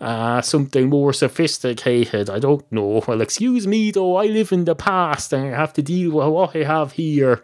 Uh, 0.00 0.40
something 0.40 0.88
more 0.88 1.12
sophisticated. 1.12 2.30
I 2.30 2.38
don't 2.38 2.70
know. 2.70 3.02
Well, 3.08 3.20
excuse 3.20 3.66
me 3.66 3.90
though, 3.90 4.14
I 4.14 4.26
live 4.26 4.52
in 4.52 4.64
the 4.64 4.76
past 4.76 5.32
and 5.32 5.52
I 5.52 5.58
have 5.58 5.72
to 5.72 5.82
deal 5.82 6.12
with 6.12 6.28
what 6.28 6.54
I 6.54 6.62
have 6.62 6.92
here. 6.92 7.42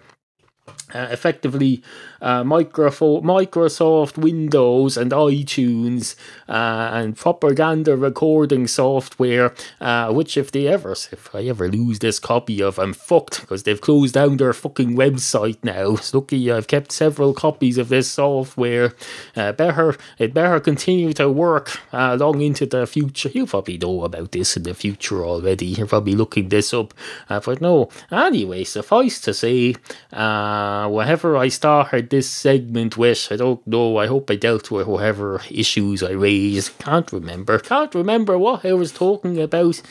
Uh, 0.95 1.09
effectively 1.11 1.83
uh, 2.23 2.43
Microsoft 2.43 4.17
Windows 4.17 4.97
and 4.97 5.11
iTunes 5.11 6.15
uh, 6.49 6.91
and 6.93 7.17
propaganda 7.17 7.97
recording 7.97 8.67
software, 8.67 9.53
uh, 9.81 10.13
which 10.13 10.37
if 10.37 10.53
they 10.53 10.67
ever, 10.69 10.93
if 10.93 11.35
I 11.35 11.43
ever 11.43 11.69
lose 11.69 11.99
this 11.99 12.19
copy 12.19 12.63
of, 12.63 12.79
I'm 12.79 12.93
fucked 12.93 13.41
because 13.41 13.65
they've 13.65 13.81
closed 13.81 14.15
down 14.15 14.37
their 14.37 14.53
fucking 14.53 14.97
website 14.97 15.59
now. 15.63 15.95
It's 15.95 16.15
lucky 16.15 16.51
I've 16.51 16.69
kept 16.69 16.93
several 16.93 17.35
copies 17.35 17.77
of 17.77 17.89
this 17.89 18.11
software. 18.11 18.95
Uh, 19.35 19.53
better, 19.53 19.97
it 20.19 20.33
better 20.33 20.61
continue 20.61 21.13
to 21.15 21.29
work 21.29 21.81
uh, 21.93 22.17
long 22.19 22.41
into 22.41 22.67
the 22.67 22.87
future. 22.87 23.31
You 23.31 23.47
probably 23.47 23.79
know 23.79 24.05
about 24.05 24.33
this 24.33 24.57
in 24.57 24.63
the 24.63 24.75
future 24.75 25.25
already. 25.25 25.67
You're 25.67 25.87
probably 25.87 26.15
looking 26.15 26.49
this 26.49 26.73
up, 26.73 26.95
but 27.29 27.61
no. 27.61 27.89
Anyway, 28.11 28.65
suffice 28.65 29.21
to 29.23 29.35
say, 29.35 29.75
uh, 30.13 30.54
Uh, 30.55 30.89
whatever 30.89 31.37
I 31.37 31.49
started 31.49 32.11
this 32.11 32.31
segment 32.31 32.97
with, 32.97 33.27
I 33.33 33.37
don't 33.37 33.67
know. 33.67 33.97
I 33.97 34.07
hope 34.07 34.31
I 34.31 34.37
dealt 34.37 34.71
with 34.71 34.87
whatever 34.87 35.41
issues 35.51 36.01
I 36.01 36.13
raised. 36.13 36.79
Can't 36.79 37.11
remember. 37.13 37.59
Can't 37.59 37.93
remember 37.95 38.39
what 38.39 38.65
I 38.65 38.73
was 38.75 38.93
talking 38.93 39.41
about. 39.41 39.83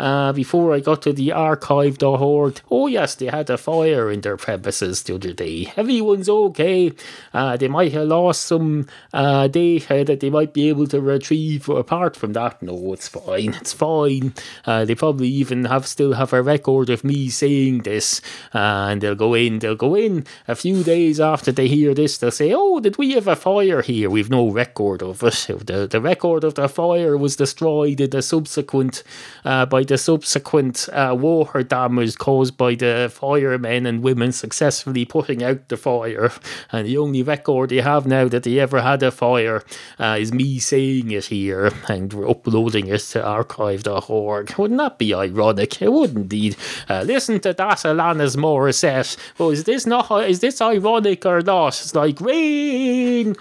Uh, 0.00 0.32
before 0.32 0.72
I 0.72 0.80
got 0.80 1.02
to 1.02 1.12
the 1.12 1.30
archive.org. 1.30 2.60
Oh, 2.70 2.86
yes, 2.86 3.16
they 3.16 3.26
had 3.26 3.50
a 3.50 3.58
fire 3.58 4.10
in 4.10 4.22
their 4.22 4.38
premises 4.38 5.02
the 5.02 5.16
other 5.16 5.34
day. 5.34 5.70
Everyone's 5.76 6.26
okay. 6.26 6.92
Uh, 7.34 7.58
they 7.58 7.68
might 7.68 7.92
have 7.92 8.08
lost 8.08 8.46
some 8.46 8.86
uh, 9.12 9.46
data 9.48 10.02
that 10.06 10.20
they 10.20 10.30
might 10.30 10.54
be 10.54 10.70
able 10.70 10.86
to 10.86 11.02
retrieve. 11.02 11.68
Apart 11.68 12.16
from 12.16 12.32
that, 12.32 12.62
no, 12.62 12.94
it's 12.94 13.08
fine. 13.08 13.52
It's 13.60 13.74
fine. 13.74 14.32
Uh, 14.64 14.86
they 14.86 14.94
probably 14.94 15.28
even 15.28 15.66
have 15.66 15.86
still 15.86 16.14
have 16.14 16.32
a 16.32 16.40
record 16.40 16.88
of 16.88 17.04
me 17.04 17.28
saying 17.28 17.80
this. 17.82 18.22
Uh, 18.54 18.88
and 18.88 19.02
they'll 19.02 19.14
go 19.14 19.34
in, 19.34 19.58
they'll 19.58 19.76
go 19.76 19.94
in 19.94 20.24
a 20.48 20.54
few 20.54 20.82
days 20.82 21.20
after 21.20 21.52
they 21.52 21.68
hear 21.68 21.92
this. 21.92 22.16
They'll 22.16 22.30
say, 22.30 22.54
Oh, 22.54 22.80
did 22.80 22.96
we 22.96 23.12
have 23.12 23.28
a 23.28 23.36
fire 23.36 23.82
here? 23.82 24.08
We've 24.08 24.30
no 24.30 24.48
record 24.50 25.02
of 25.02 25.22
it. 25.22 25.46
The, 25.66 25.86
the 25.86 26.00
record 26.00 26.42
of 26.42 26.54
the 26.54 26.70
fire 26.70 27.18
was 27.18 27.36
destroyed 27.36 28.00
in 28.00 28.08
the 28.08 28.22
subsequent 28.22 29.02
uh, 29.44 29.66
by 29.66 29.89
the 29.90 29.98
subsequent 29.98 30.88
uh, 30.92 31.16
water 31.18 31.64
damage 31.64 32.16
caused 32.16 32.56
by 32.56 32.76
the 32.76 33.10
firemen 33.12 33.86
and 33.86 34.04
women 34.04 34.30
successfully 34.30 35.04
putting 35.04 35.42
out 35.42 35.68
the 35.68 35.76
fire. 35.76 36.30
And 36.72 36.86
the 36.86 36.98
only 36.98 37.24
record 37.24 37.70
they 37.70 37.80
have 37.80 38.06
now 38.06 38.28
that 38.28 38.44
they 38.44 38.60
ever 38.60 38.80
had 38.80 39.02
a 39.02 39.10
fire 39.10 39.64
uh, 39.98 40.16
is 40.20 40.32
me 40.32 40.60
saying 40.60 41.10
it 41.10 41.24
here 41.24 41.72
and 41.88 42.14
uploading 42.14 42.86
it 42.86 43.00
to 43.12 43.24
archive.org. 43.24 44.54
Wouldn't 44.56 44.78
that 44.78 44.98
be 44.98 45.12
ironic? 45.12 45.82
It 45.82 45.92
would 45.92 46.14
indeed. 46.14 46.56
Uh, 46.88 47.02
listen 47.02 47.40
to 47.40 47.52
that, 47.52 47.78
Alanis 47.78 48.36
Morissette. 48.36 49.16
Oh, 49.40 49.50
is 49.50 49.64
this 49.64 49.86
not? 49.86 50.08
Is 50.28 50.38
this 50.38 50.60
ironic 50.60 51.26
or 51.26 51.40
not? 51.40 51.80
It's 51.80 51.94
like 51.96 52.20
rain 52.20 53.34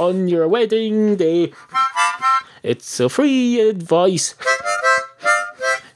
on 0.00 0.26
your 0.26 0.48
wedding 0.48 1.14
day. 1.14 1.52
It's 2.64 2.98
a 2.98 3.08
free 3.08 3.60
advice 3.60 4.34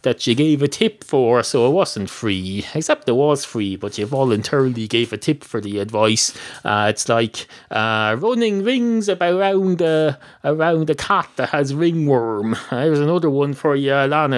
that 0.06 0.24
you 0.24 0.36
gave 0.36 0.62
a 0.62 0.68
tip 0.68 1.02
for, 1.02 1.42
so 1.42 1.66
it 1.66 1.72
wasn't 1.72 2.08
free. 2.08 2.64
Except 2.76 3.08
it 3.08 3.16
was 3.16 3.44
free, 3.44 3.74
but 3.74 3.98
you 3.98 4.06
voluntarily 4.06 4.86
gave 4.86 5.12
a 5.12 5.16
tip 5.16 5.42
for 5.42 5.60
the 5.60 5.80
advice. 5.80 6.32
Uh, 6.64 6.86
it's 6.88 7.08
like 7.08 7.48
uh, 7.72 8.16
running 8.16 8.62
rings 8.62 9.08
about 9.08 9.34
around 9.34 9.80
a 9.80 10.16
around 10.44 10.88
a 10.90 10.94
cat 10.94 11.28
that 11.34 11.48
has 11.48 11.74
ringworm. 11.74 12.56
There's 12.70 13.00
another 13.00 13.28
one 13.28 13.52
for 13.52 13.74
you, 13.74 13.90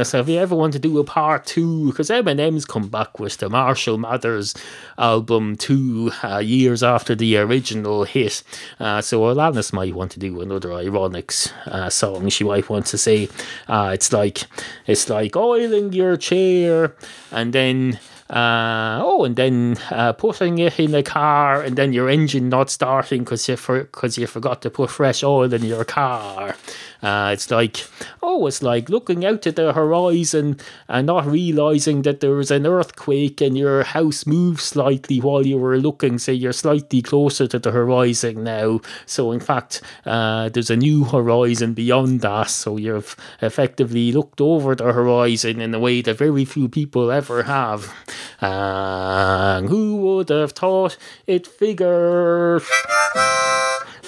so 0.05 0.21
If 0.21 0.29
you 0.31 0.39
ever 0.39 0.57
want 0.57 0.73
to 0.73 0.79
do 0.79 0.99
a 0.99 1.05
part 1.05 1.45
two, 1.45 1.89
because 1.89 2.09
Eminem's 2.09 2.65
come 2.65 2.89
back 2.89 3.21
with 3.21 3.37
the 3.37 3.51
Marshall 3.51 3.99
Mathers 3.99 4.55
album 4.97 5.57
two 5.57 6.11
uh, 6.25 6.39
years 6.39 6.83
after 6.83 7.15
the 7.15 7.37
original 7.37 8.05
hit. 8.05 8.43
Uh, 8.81 9.03
so 9.03 9.21
Alanis 9.21 9.73
might 9.73 9.95
want 9.95 10.13
to 10.13 10.19
do 10.19 10.41
another 10.41 10.71
Ironics 10.71 11.53
uh, 11.67 11.91
song. 11.91 12.31
She 12.31 12.45
might 12.45 12.71
want 12.71 12.87
to 12.87 12.97
say 12.97 13.29
uh, 13.69 13.91
it's 13.93 14.15
like 14.15 14.45
it's 14.87 15.11
like 15.11 15.37
oiling 15.59 15.93
your 15.93 16.17
chair 16.17 16.95
and 17.33 17.53
then 17.53 17.99
uh, 18.31 19.01
oh, 19.03 19.25
and 19.25 19.37
then 19.37 19.79
uh, 19.91 20.13
putting 20.13 20.59
it 20.59 20.79
in 20.79 20.91
the 20.91 21.03
car, 21.03 21.63
and 21.63 21.77
then 21.77 21.95
your 21.95 22.11
engine 22.11 22.51
not 22.51 22.69
starting 22.69 23.25
because 23.25 23.49
you 23.49 23.57
for 23.57 23.85
because 23.85 24.19
you 24.19 24.27
forgot 24.27 24.61
to 24.61 24.69
put 24.69 24.91
fresh 24.91 25.25
oil 25.25 25.51
in 25.51 25.65
your 25.65 25.85
car. 25.85 26.55
Uh, 27.03 27.31
it's 27.33 27.51
like 27.51 27.87
oh, 28.23 28.47
it's 28.47 28.63
like 28.63 28.89
looking 28.89 29.25
out 29.25 29.47
at 29.47 29.57
the 29.57 29.73
horizon 29.73 30.59
and 30.89 31.07
not 31.07 31.27
realizing 31.27 32.03
that 32.03 32.21
there 32.21 32.33
was 32.33 32.51
an 32.51 32.67
earthquake 32.67 33.41
and 33.41 33.57
your 33.57 33.83
house 33.83 34.27
moved 34.27 34.61
slightly 34.61 35.19
while 35.19 35.47
you 35.47 35.57
were 35.59 35.79
looking. 35.79 36.19
So 36.19 36.33
you're 36.33 36.53
slightly 36.53 37.01
closer 37.03 37.47
to 37.49 37.59
the 37.59 37.71
horizon 37.71 38.45
now. 38.45 38.81
So 39.07 39.33
in 39.33 39.41
fact, 39.41 39.83
uh, 40.05 40.51
there's 40.51 40.71
a 40.71 40.77
new 40.77 41.05
horizon 41.05 41.75
beyond 41.75 42.21
that. 42.21 42.51
So 42.51 42.77
you've 42.77 43.17
effectively 43.41 44.13
looked 44.13 44.41
over 44.41 44.75
the 44.75 44.93
horizon 44.93 45.61
in 45.61 45.75
a 45.75 45.79
way 45.79 46.03
that 46.03 46.19
very 46.19 46.45
few 46.45 46.69
people 46.69 47.11
ever 47.11 47.45
have. 47.45 47.95
And 48.41 49.69
who 49.69 49.97
would 49.97 50.29
have 50.29 50.53
thought 50.53 50.97
it 51.27 51.47
figures? 51.47 52.69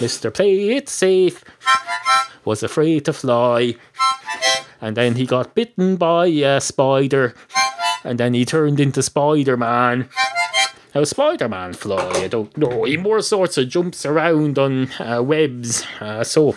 Mr. 0.00 0.32
Play 0.32 0.70
It 0.70 0.88
Safe 0.88 1.44
was 2.44 2.62
afraid 2.62 3.04
to 3.04 3.12
fly. 3.12 3.74
And 4.80 4.96
then 4.96 5.16
he 5.16 5.26
got 5.26 5.54
bitten 5.54 5.96
by 5.96 6.26
a 6.26 6.60
spider. 6.60 7.34
And 8.02 8.18
then 8.18 8.32
he 8.34 8.44
turned 8.44 8.80
into 8.80 9.02
Spider 9.02 9.56
Man. 9.56 10.08
How 10.94 11.04
Spider 11.04 11.48
Man 11.48 11.74
fly? 11.74 12.10
I 12.14 12.28
don't 12.28 12.56
know. 12.56 12.84
He 12.84 12.96
more 12.96 13.20
sorts 13.20 13.58
of 13.58 13.68
jumps 13.68 14.06
around 14.06 14.58
on 14.58 14.90
uh, 14.98 15.22
webs. 15.22 15.84
Uh, 16.00 16.24
so. 16.24 16.56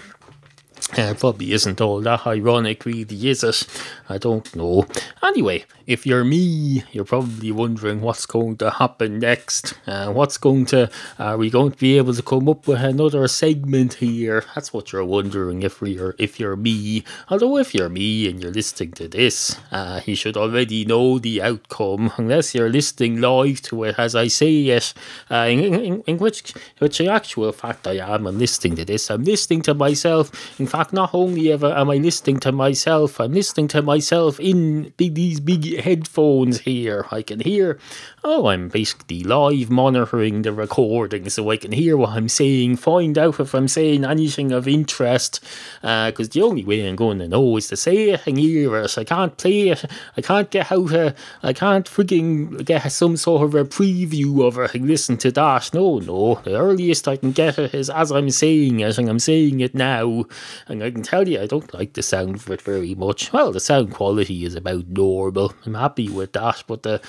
Uh, 0.97 1.13
probably 1.15 1.53
isn't 1.53 1.81
all 1.81 2.01
that 2.01 2.27
ironic, 2.27 2.85
really, 2.85 3.27
is 3.27 3.43
it? 3.43 3.67
I 4.09 4.19
don't 4.19 4.55
know. 4.55 4.85
Anyway, 5.23 5.65
if 5.87 6.05
you're 6.05 6.23
me, 6.23 6.83
you're 6.91 7.03
probably 7.03 7.51
wondering 7.51 8.01
what's 8.01 8.25
going 8.27 8.57
to 8.57 8.69
happen 8.69 9.19
next. 9.19 9.73
Uh, 9.87 10.11
what's 10.11 10.37
going 10.37 10.65
to. 10.67 10.91
Are 11.17 11.37
we 11.37 11.49
going 11.49 11.71
to 11.71 11.77
be 11.77 11.97
able 11.97 12.13
to 12.13 12.21
come 12.21 12.47
up 12.47 12.67
with 12.67 12.79
another 12.79 13.27
segment 13.27 13.95
here? 13.95 14.45
That's 14.53 14.71
what 14.71 14.91
you're 14.91 15.03
wondering 15.03 15.63
if 15.63 15.81
you're 15.81 16.15
if 16.19 16.39
you're 16.39 16.55
me. 16.55 17.03
Although 17.29 17.57
if 17.57 17.73
you're 17.73 17.89
me 17.89 18.29
and 18.29 18.41
you're 18.41 18.51
listening 18.51 18.91
to 18.93 19.07
this, 19.07 19.59
uh, 19.71 20.01
you 20.05 20.15
should 20.15 20.37
already 20.37 20.85
know 20.85 21.17
the 21.17 21.41
outcome, 21.41 22.11
unless 22.17 22.53
you're 22.53 22.69
listening 22.69 23.19
live 23.19 23.61
to 23.63 23.83
it 23.85 23.95
as 23.97 24.15
I 24.15 24.27
say 24.27 24.67
it. 24.67 24.93
Uh, 25.31 25.47
in, 25.49 25.59
in, 25.59 26.03
in 26.05 26.17
which, 26.17 26.53
which 26.77 27.01
in 27.01 27.07
actual 27.07 27.51
fact 27.51 27.87
I 27.87 27.93
am. 27.97 28.27
I'm 28.27 28.37
listening 28.37 28.75
to 28.75 28.85
this. 28.85 29.09
I'm 29.09 29.23
listening 29.23 29.63
to 29.63 29.73
myself. 29.73 30.59
In 30.59 30.67
fact, 30.67 30.82
not 30.91 31.11
only 31.13 31.51
ever 31.51 31.67
am 31.67 31.89
I 31.89 31.97
listening 31.97 32.39
to 32.39 32.51
myself, 32.51 33.19
I'm 33.19 33.33
listening 33.33 33.67
to 33.69 33.81
myself 33.81 34.39
in 34.39 34.91
big, 34.97 35.13
these 35.13 35.39
big 35.39 35.79
headphones 35.79 36.61
here. 36.61 37.05
I 37.11 37.21
can 37.21 37.39
hear, 37.39 37.79
oh, 38.23 38.47
I'm 38.47 38.69
basically 38.69 39.23
live 39.23 39.69
monitoring 39.69 40.43
the 40.43 40.53
recording 40.53 41.29
so 41.29 41.49
I 41.49 41.57
can 41.57 41.71
hear 41.71 41.97
what 41.97 42.11
I'm 42.11 42.29
saying, 42.29 42.77
find 42.77 43.17
out 43.17 43.39
if 43.39 43.53
I'm 43.53 43.67
saying 43.67 44.05
anything 44.05 44.51
of 44.51 44.67
interest. 44.67 45.41
Because 45.81 46.29
the 46.29 46.41
only 46.41 46.63
way 46.63 46.87
I'm 46.87 46.95
going 46.95 47.19
to 47.19 47.27
know 47.27 47.57
is 47.57 47.67
to 47.67 47.77
say 47.77 48.11
it 48.11 48.25
and 48.25 48.37
hear 48.37 48.77
it. 48.77 48.97
I 48.97 49.03
can't 49.03 49.35
play 49.37 49.69
it. 49.69 49.85
I 50.15 50.21
can't 50.21 50.49
get 50.49 50.71
out 50.71 51.15
I 51.43 51.53
can't 51.53 51.89
frigging 51.89 52.63
get 52.65 52.91
some 52.91 53.17
sort 53.17 53.43
of 53.43 53.55
a 53.55 53.65
preview 53.65 54.45
of 54.45 54.57
it 54.57 54.75
and 54.75 54.87
listen 54.87 55.17
to 55.17 55.31
that. 55.31 55.73
No, 55.73 55.99
no. 55.99 56.35
The 56.43 56.57
earliest 56.57 57.07
I 57.07 57.17
can 57.17 57.31
get 57.31 57.59
it 57.59 57.73
is 57.73 57.89
as 57.89 58.11
I'm 58.11 58.29
saying 58.29 58.79
it, 58.79 58.97
and 58.97 59.09
I'm 59.09 59.19
saying 59.19 59.59
it 59.59 59.75
now. 59.75 60.25
And 60.67 60.83
I 60.83 60.91
can 60.91 61.03
tell 61.03 61.27
you, 61.27 61.41
I 61.41 61.47
don't 61.47 61.73
like 61.73 61.93
the 61.93 62.03
sound 62.03 62.35
of 62.35 62.49
it 62.49 62.61
very 62.61 62.95
much. 62.95 63.33
Well, 63.33 63.51
the 63.51 63.59
sound 63.59 63.91
quality 63.93 64.45
is 64.45 64.55
about 64.55 64.87
normal. 64.87 65.53
I'm 65.65 65.73
happy 65.73 66.09
with 66.09 66.33
that. 66.33 66.63
But 66.67 66.83
the, 66.83 67.01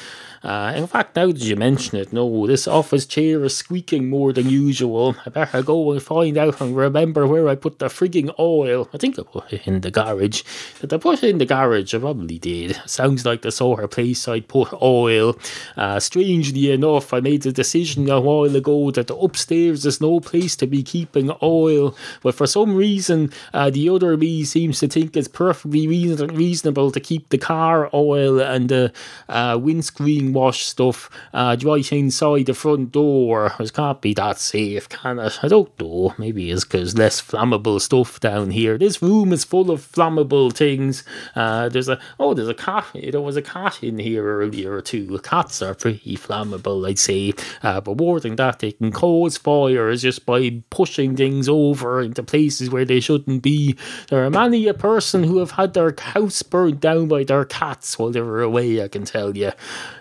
uh, 0.42 0.72
in 0.76 0.86
fact, 0.86 1.03
now 1.16 1.26
that 1.26 1.40
you 1.42 1.56
mention 1.56 1.98
it, 1.98 2.12
no, 2.12 2.46
this 2.46 2.66
office 2.68 3.06
chair 3.06 3.44
is 3.44 3.56
squeaking 3.56 4.08
more 4.10 4.32
than 4.32 4.48
usual. 4.50 5.16
I 5.26 5.30
better 5.30 5.62
go 5.62 5.92
and 5.92 6.02
find 6.02 6.36
out 6.36 6.60
and 6.60 6.76
remember 6.76 7.26
where 7.26 7.48
I 7.48 7.54
put 7.54 7.78
the 7.78 7.86
frigging 7.86 8.34
oil. 8.38 8.88
I 8.92 8.98
think 8.98 9.18
I 9.18 9.22
put 9.22 9.52
it 9.52 9.66
in 9.66 9.80
the 9.80 9.90
garage. 9.90 10.42
Did 10.80 10.92
I 10.92 10.98
put 10.98 11.22
it 11.22 11.30
in 11.30 11.38
the 11.38 11.46
garage? 11.46 11.94
I 11.94 11.98
probably 11.98 12.38
did. 12.38 12.76
Sounds 12.86 13.24
like 13.24 13.42
the 13.42 13.52
sort 13.52 13.82
of 13.82 13.90
place 13.90 14.26
I'd 14.28 14.48
put 14.48 14.72
oil. 14.82 15.36
Uh, 15.76 15.98
strangely 16.00 16.70
enough, 16.70 17.12
I 17.14 17.20
made 17.20 17.46
a 17.46 17.52
decision 17.52 18.08
a 18.10 18.20
while 18.20 18.54
ago 18.54 18.90
that 18.92 19.10
upstairs 19.10 19.82
there's 19.82 20.00
no 20.00 20.20
place 20.20 20.54
to 20.56 20.66
be 20.66 20.82
keeping 20.82 21.30
oil. 21.42 21.96
But 22.22 22.34
for 22.34 22.46
some 22.46 22.74
reason, 22.76 23.30
Uh, 23.52 23.70
the 23.70 23.88
other 23.88 24.16
me 24.16 24.44
seems 24.44 24.78
to 24.80 24.88
think 24.88 25.16
it's 25.16 25.28
perfectly 25.28 25.86
reason- 25.86 26.34
reasonable 26.34 26.90
to 26.90 27.00
keep 27.00 27.28
the 27.28 27.38
car 27.38 27.88
oil 27.94 28.40
and 28.40 28.68
the 28.68 28.92
uh, 29.28 29.56
windscreen 29.60 30.32
wash 30.32 30.64
stuff 30.64 30.93
uh, 31.32 31.56
right 31.62 31.92
inside 31.92 32.46
the 32.46 32.54
front 32.54 32.92
door. 32.92 33.52
It 33.58 33.72
can't 33.72 34.00
be 34.00 34.14
that 34.14 34.38
safe, 34.38 34.88
can 34.88 35.18
it? 35.18 35.38
I 35.42 35.48
don't 35.48 35.78
know. 35.80 36.14
Maybe 36.18 36.50
it's 36.50 36.64
because 36.64 36.96
less 36.96 37.20
flammable 37.20 37.80
stuff 37.80 38.20
down 38.20 38.50
here. 38.50 38.78
This 38.78 39.02
room 39.02 39.32
is 39.32 39.44
full 39.44 39.70
of 39.70 39.80
flammable 39.80 40.52
things. 40.52 41.04
Uh, 41.34 41.68
there's 41.68 41.88
a 41.88 41.98
oh, 42.18 42.34
there's 42.34 42.48
a 42.48 42.54
cat. 42.54 42.86
There 42.94 43.20
was 43.20 43.36
a 43.36 43.42
cat 43.42 43.82
in 43.82 43.98
here 43.98 44.24
earlier 44.40 44.80
too. 44.80 45.18
Cats 45.22 45.62
are 45.62 45.74
pretty 45.74 46.16
flammable, 46.16 46.88
I'd 46.88 46.98
say. 46.98 47.32
Uh, 47.62 47.80
but 47.80 47.98
more 47.98 48.20
than 48.20 48.36
that, 48.36 48.58
they 48.60 48.72
can 48.72 48.92
cause 48.92 49.36
fires 49.36 50.02
just 50.02 50.26
by 50.26 50.62
pushing 50.70 51.16
things 51.16 51.48
over 51.48 52.00
into 52.00 52.22
places 52.22 52.70
where 52.70 52.84
they 52.84 53.00
shouldn't 53.00 53.42
be. 53.42 53.76
There 54.08 54.24
are 54.24 54.30
many 54.30 54.66
a 54.68 54.74
person 54.74 55.24
who 55.24 55.38
have 55.38 55.52
had 55.52 55.74
their 55.74 55.94
house 55.98 56.42
burned 56.42 56.80
down 56.80 57.08
by 57.08 57.24
their 57.24 57.44
cats 57.44 57.98
while 57.98 58.10
they 58.10 58.20
were 58.20 58.42
away. 58.42 58.82
I 58.82 58.88
can 58.88 59.04
tell 59.04 59.36
you. 59.36 59.52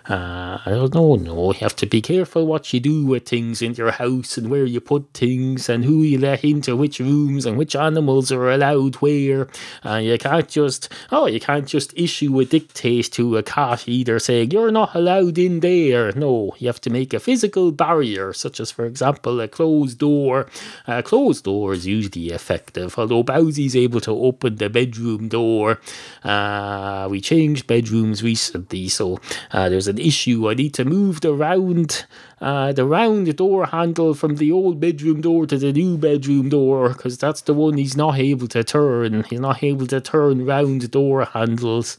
Uh, 0.06 0.58
Don't. 0.88 1.22
No, 1.22 1.52
you 1.52 1.60
have 1.60 1.76
to 1.76 1.86
be 1.86 2.02
careful 2.02 2.46
what 2.46 2.72
you 2.72 2.80
do 2.80 3.06
with 3.06 3.28
things 3.28 3.62
in 3.62 3.74
your 3.74 3.92
house 3.92 4.36
and 4.36 4.50
where 4.50 4.64
you 4.64 4.80
put 4.80 5.12
things 5.14 5.68
and 5.68 5.84
who 5.84 6.02
you 6.02 6.18
let 6.18 6.44
into 6.44 6.76
which 6.76 6.98
rooms 6.98 7.46
and 7.46 7.56
which 7.56 7.74
animals 7.74 8.30
are 8.30 8.50
allowed 8.50 8.96
where. 8.96 9.48
Uh, 9.84 9.96
you 9.96 10.18
can't 10.18 10.48
just 10.48 10.92
oh, 11.10 11.26
you 11.26 11.40
can't 11.40 11.66
just 11.66 11.96
issue 11.96 12.38
a 12.40 12.44
dictate 12.44 13.10
to 13.12 13.36
a 13.36 13.42
cat 13.42 13.88
either 13.88 14.18
saying 14.18 14.50
you're 14.50 14.70
not 14.70 14.94
allowed 14.94 15.38
in 15.38 15.60
there. 15.60 16.12
No, 16.12 16.54
you 16.58 16.66
have 16.66 16.80
to 16.82 16.90
make 16.90 17.14
a 17.14 17.20
physical 17.20 17.72
barrier, 17.72 18.32
such 18.32 18.60
as 18.60 18.70
for 18.70 18.84
example 18.84 19.40
a 19.40 19.48
closed 19.48 19.98
door. 19.98 20.46
A 20.86 21.02
closed 21.02 21.44
door 21.44 21.72
is 21.72 21.86
usually 21.86 22.28
effective, 22.28 22.98
although 22.98 23.22
Bowsy's 23.22 23.76
able 23.76 24.00
to 24.02 24.10
open 24.10 24.56
the 24.56 24.68
bedroom 24.68 25.28
door. 25.28 25.80
Uh, 26.22 27.08
we 27.10 27.20
changed 27.20 27.66
bedrooms 27.66 28.22
recently, 28.22 28.88
so 28.88 29.18
uh, 29.52 29.68
there's 29.68 29.88
an 29.88 29.98
issue. 29.98 30.48
I 30.50 30.54
need 30.54 30.73
to 30.74 30.84
move 30.84 31.20
the 31.20 31.32
round 31.32 32.06
uh, 32.40 32.72
the 32.72 32.84
round 32.84 33.34
door 33.36 33.66
handle 33.66 34.14
from 34.14 34.36
the 34.36 34.50
old 34.50 34.80
bedroom 34.80 35.20
door 35.20 35.46
to 35.46 35.56
the 35.56 35.72
new 35.72 35.96
bedroom 35.96 36.48
door 36.48 36.90
because 36.90 37.16
that's 37.18 37.42
the 37.42 37.54
one 37.54 37.76
he's 37.76 37.96
not 37.96 38.18
able 38.18 38.48
to 38.48 38.64
turn. 38.64 39.24
He's 39.24 39.40
not 39.40 39.62
able 39.62 39.86
to 39.88 40.00
turn 40.00 40.44
round 40.44 40.90
door 40.90 41.24
handles. 41.24 41.96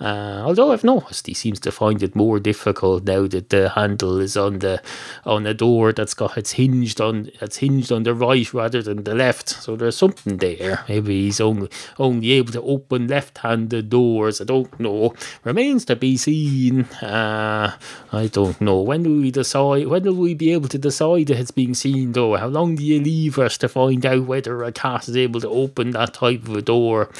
Uh, 0.00 0.42
although 0.44 0.72
I've 0.72 0.84
noticed 0.84 1.26
he 1.26 1.34
seems 1.34 1.60
to 1.60 1.72
find 1.72 2.02
it 2.02 2.16
more 2.16 2.40
difficult 2.40 3.04
now 3.04 3.26
that 3.28 3.50
the 3.50 3.70
handle 3.70 4.18
is 4.20 4.36
on 4.36 4.58
the 4.58 4.82
on 5.24 5.46
a 5.46 5.54
door 5.54 5.92
that's 5.92 6.14
got 6.14 6.36
it's 6.36 6.52
hinged 6.52 7.00
on 7.00 7.30
it's 7.40 7.58
hinged 7.58 7.92
on 7.92 8.02
the 8.02 8.14
right 8.14 8.52
rather 8.52 8.82
than 8.82 9.04
the 9.04 9.14
left. 9.14 9.48
So 9.48 9.76
there's 9.76 9.96
something 9.96 10.38
there. 10.38 10.84
Maybe 10.88 11.24
he's 11.24 11.40
only 11.40 11.68
only 11.98 12.32
able 12.32 12.52
to 12.52 12.62
open 12.62 13.06
left-handed 13.06 13.88
doors. 13.88 14.40
I 14.40 14.44
don't 14.44 14.78
know. 14.80 15.14
Remains 15.44 15.84
to 15.86 15.96
be 15.96 16.16
seen. 16.16 16.84
Uh, 17.02 17.76
I 18.12 18.26
don't 18.26 18.60
know. 18.60 18.80
When 18.80 19.02
will 19.04 19.20
we 19.20 19.30
decide? 19.30 19.75
When 19.84 20.04
will 20.04 20.14
we 20.14 20.34
be 20.34 20.52
able 20.52 20.68
to 20.68 20.78
decide 20.78 21.26
that 21.26 21.38
it's 21.38 21.50
being 21.50 21.74
seen? 21.74 22.12
Though, 22.12 22.36
how 22.36 22.46
long 22.46 22.76
do 22.76 22.84
you 22.84 23.00
leave 23.00 23.38
us 23.38 23.58
to 23.58 23.68
find 23.68 24.04
out 24.06 24.26
whether 24.26 24.62
a 24.62 24.72
cat 24.72 25.08
is 25.08 25.16
able 25.16 25.40
to 25.40 25.48
open 25.48 25.90
that 25.90 26.14
type 26.14 26.48
of 26.48 26.56
a 26.56 26.62
door? 26.62 27.10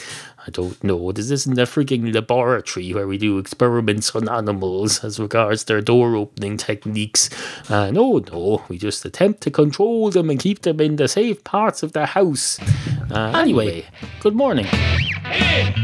I 0.47 0.51
don't 0.51 0.83
know. 0.85 1.11
This 1.11 1.31
isn't 1.33 1.59
a 1.59 1.65
freaking 1.65 2.15
laboratory 2.15 2.95
where 2.95 3.09
we 3.09 3.19
do 3.19 3.39
experiments 3.39 4.15
on 4.15 4.29
animals 4.29 5.03
as 5.03 5.19
regards 5.19 5.65
their 5.65 5.81
door 5.81 6.15
opening 6.15 6.57
techniques. 6.57 7.29
Uh, 7.69 7.91
no, 7.91 8.19
no. 8.33 8.63
We 8.69 8.79
just 8.79 9.05
attempt 9.05 9.41
to 9.43 9.51
control 9.51 10.11
them 10.11 10.31
and 10.31 10.39
keep 10.39 10.63
them 10.63 10.81
in 10.81 10.97
the 10.97 11.09
safe 11.09 11.43
parts 11.43 11.83
of 11.83 11.93
the 11.93 12.07
house. 12.07 12.61
Uh, 13.11 13.33
anyway, 13.35 13.87
good 14.21 14.37
morning. 14.37 14.67
Hey, 14.67 15.75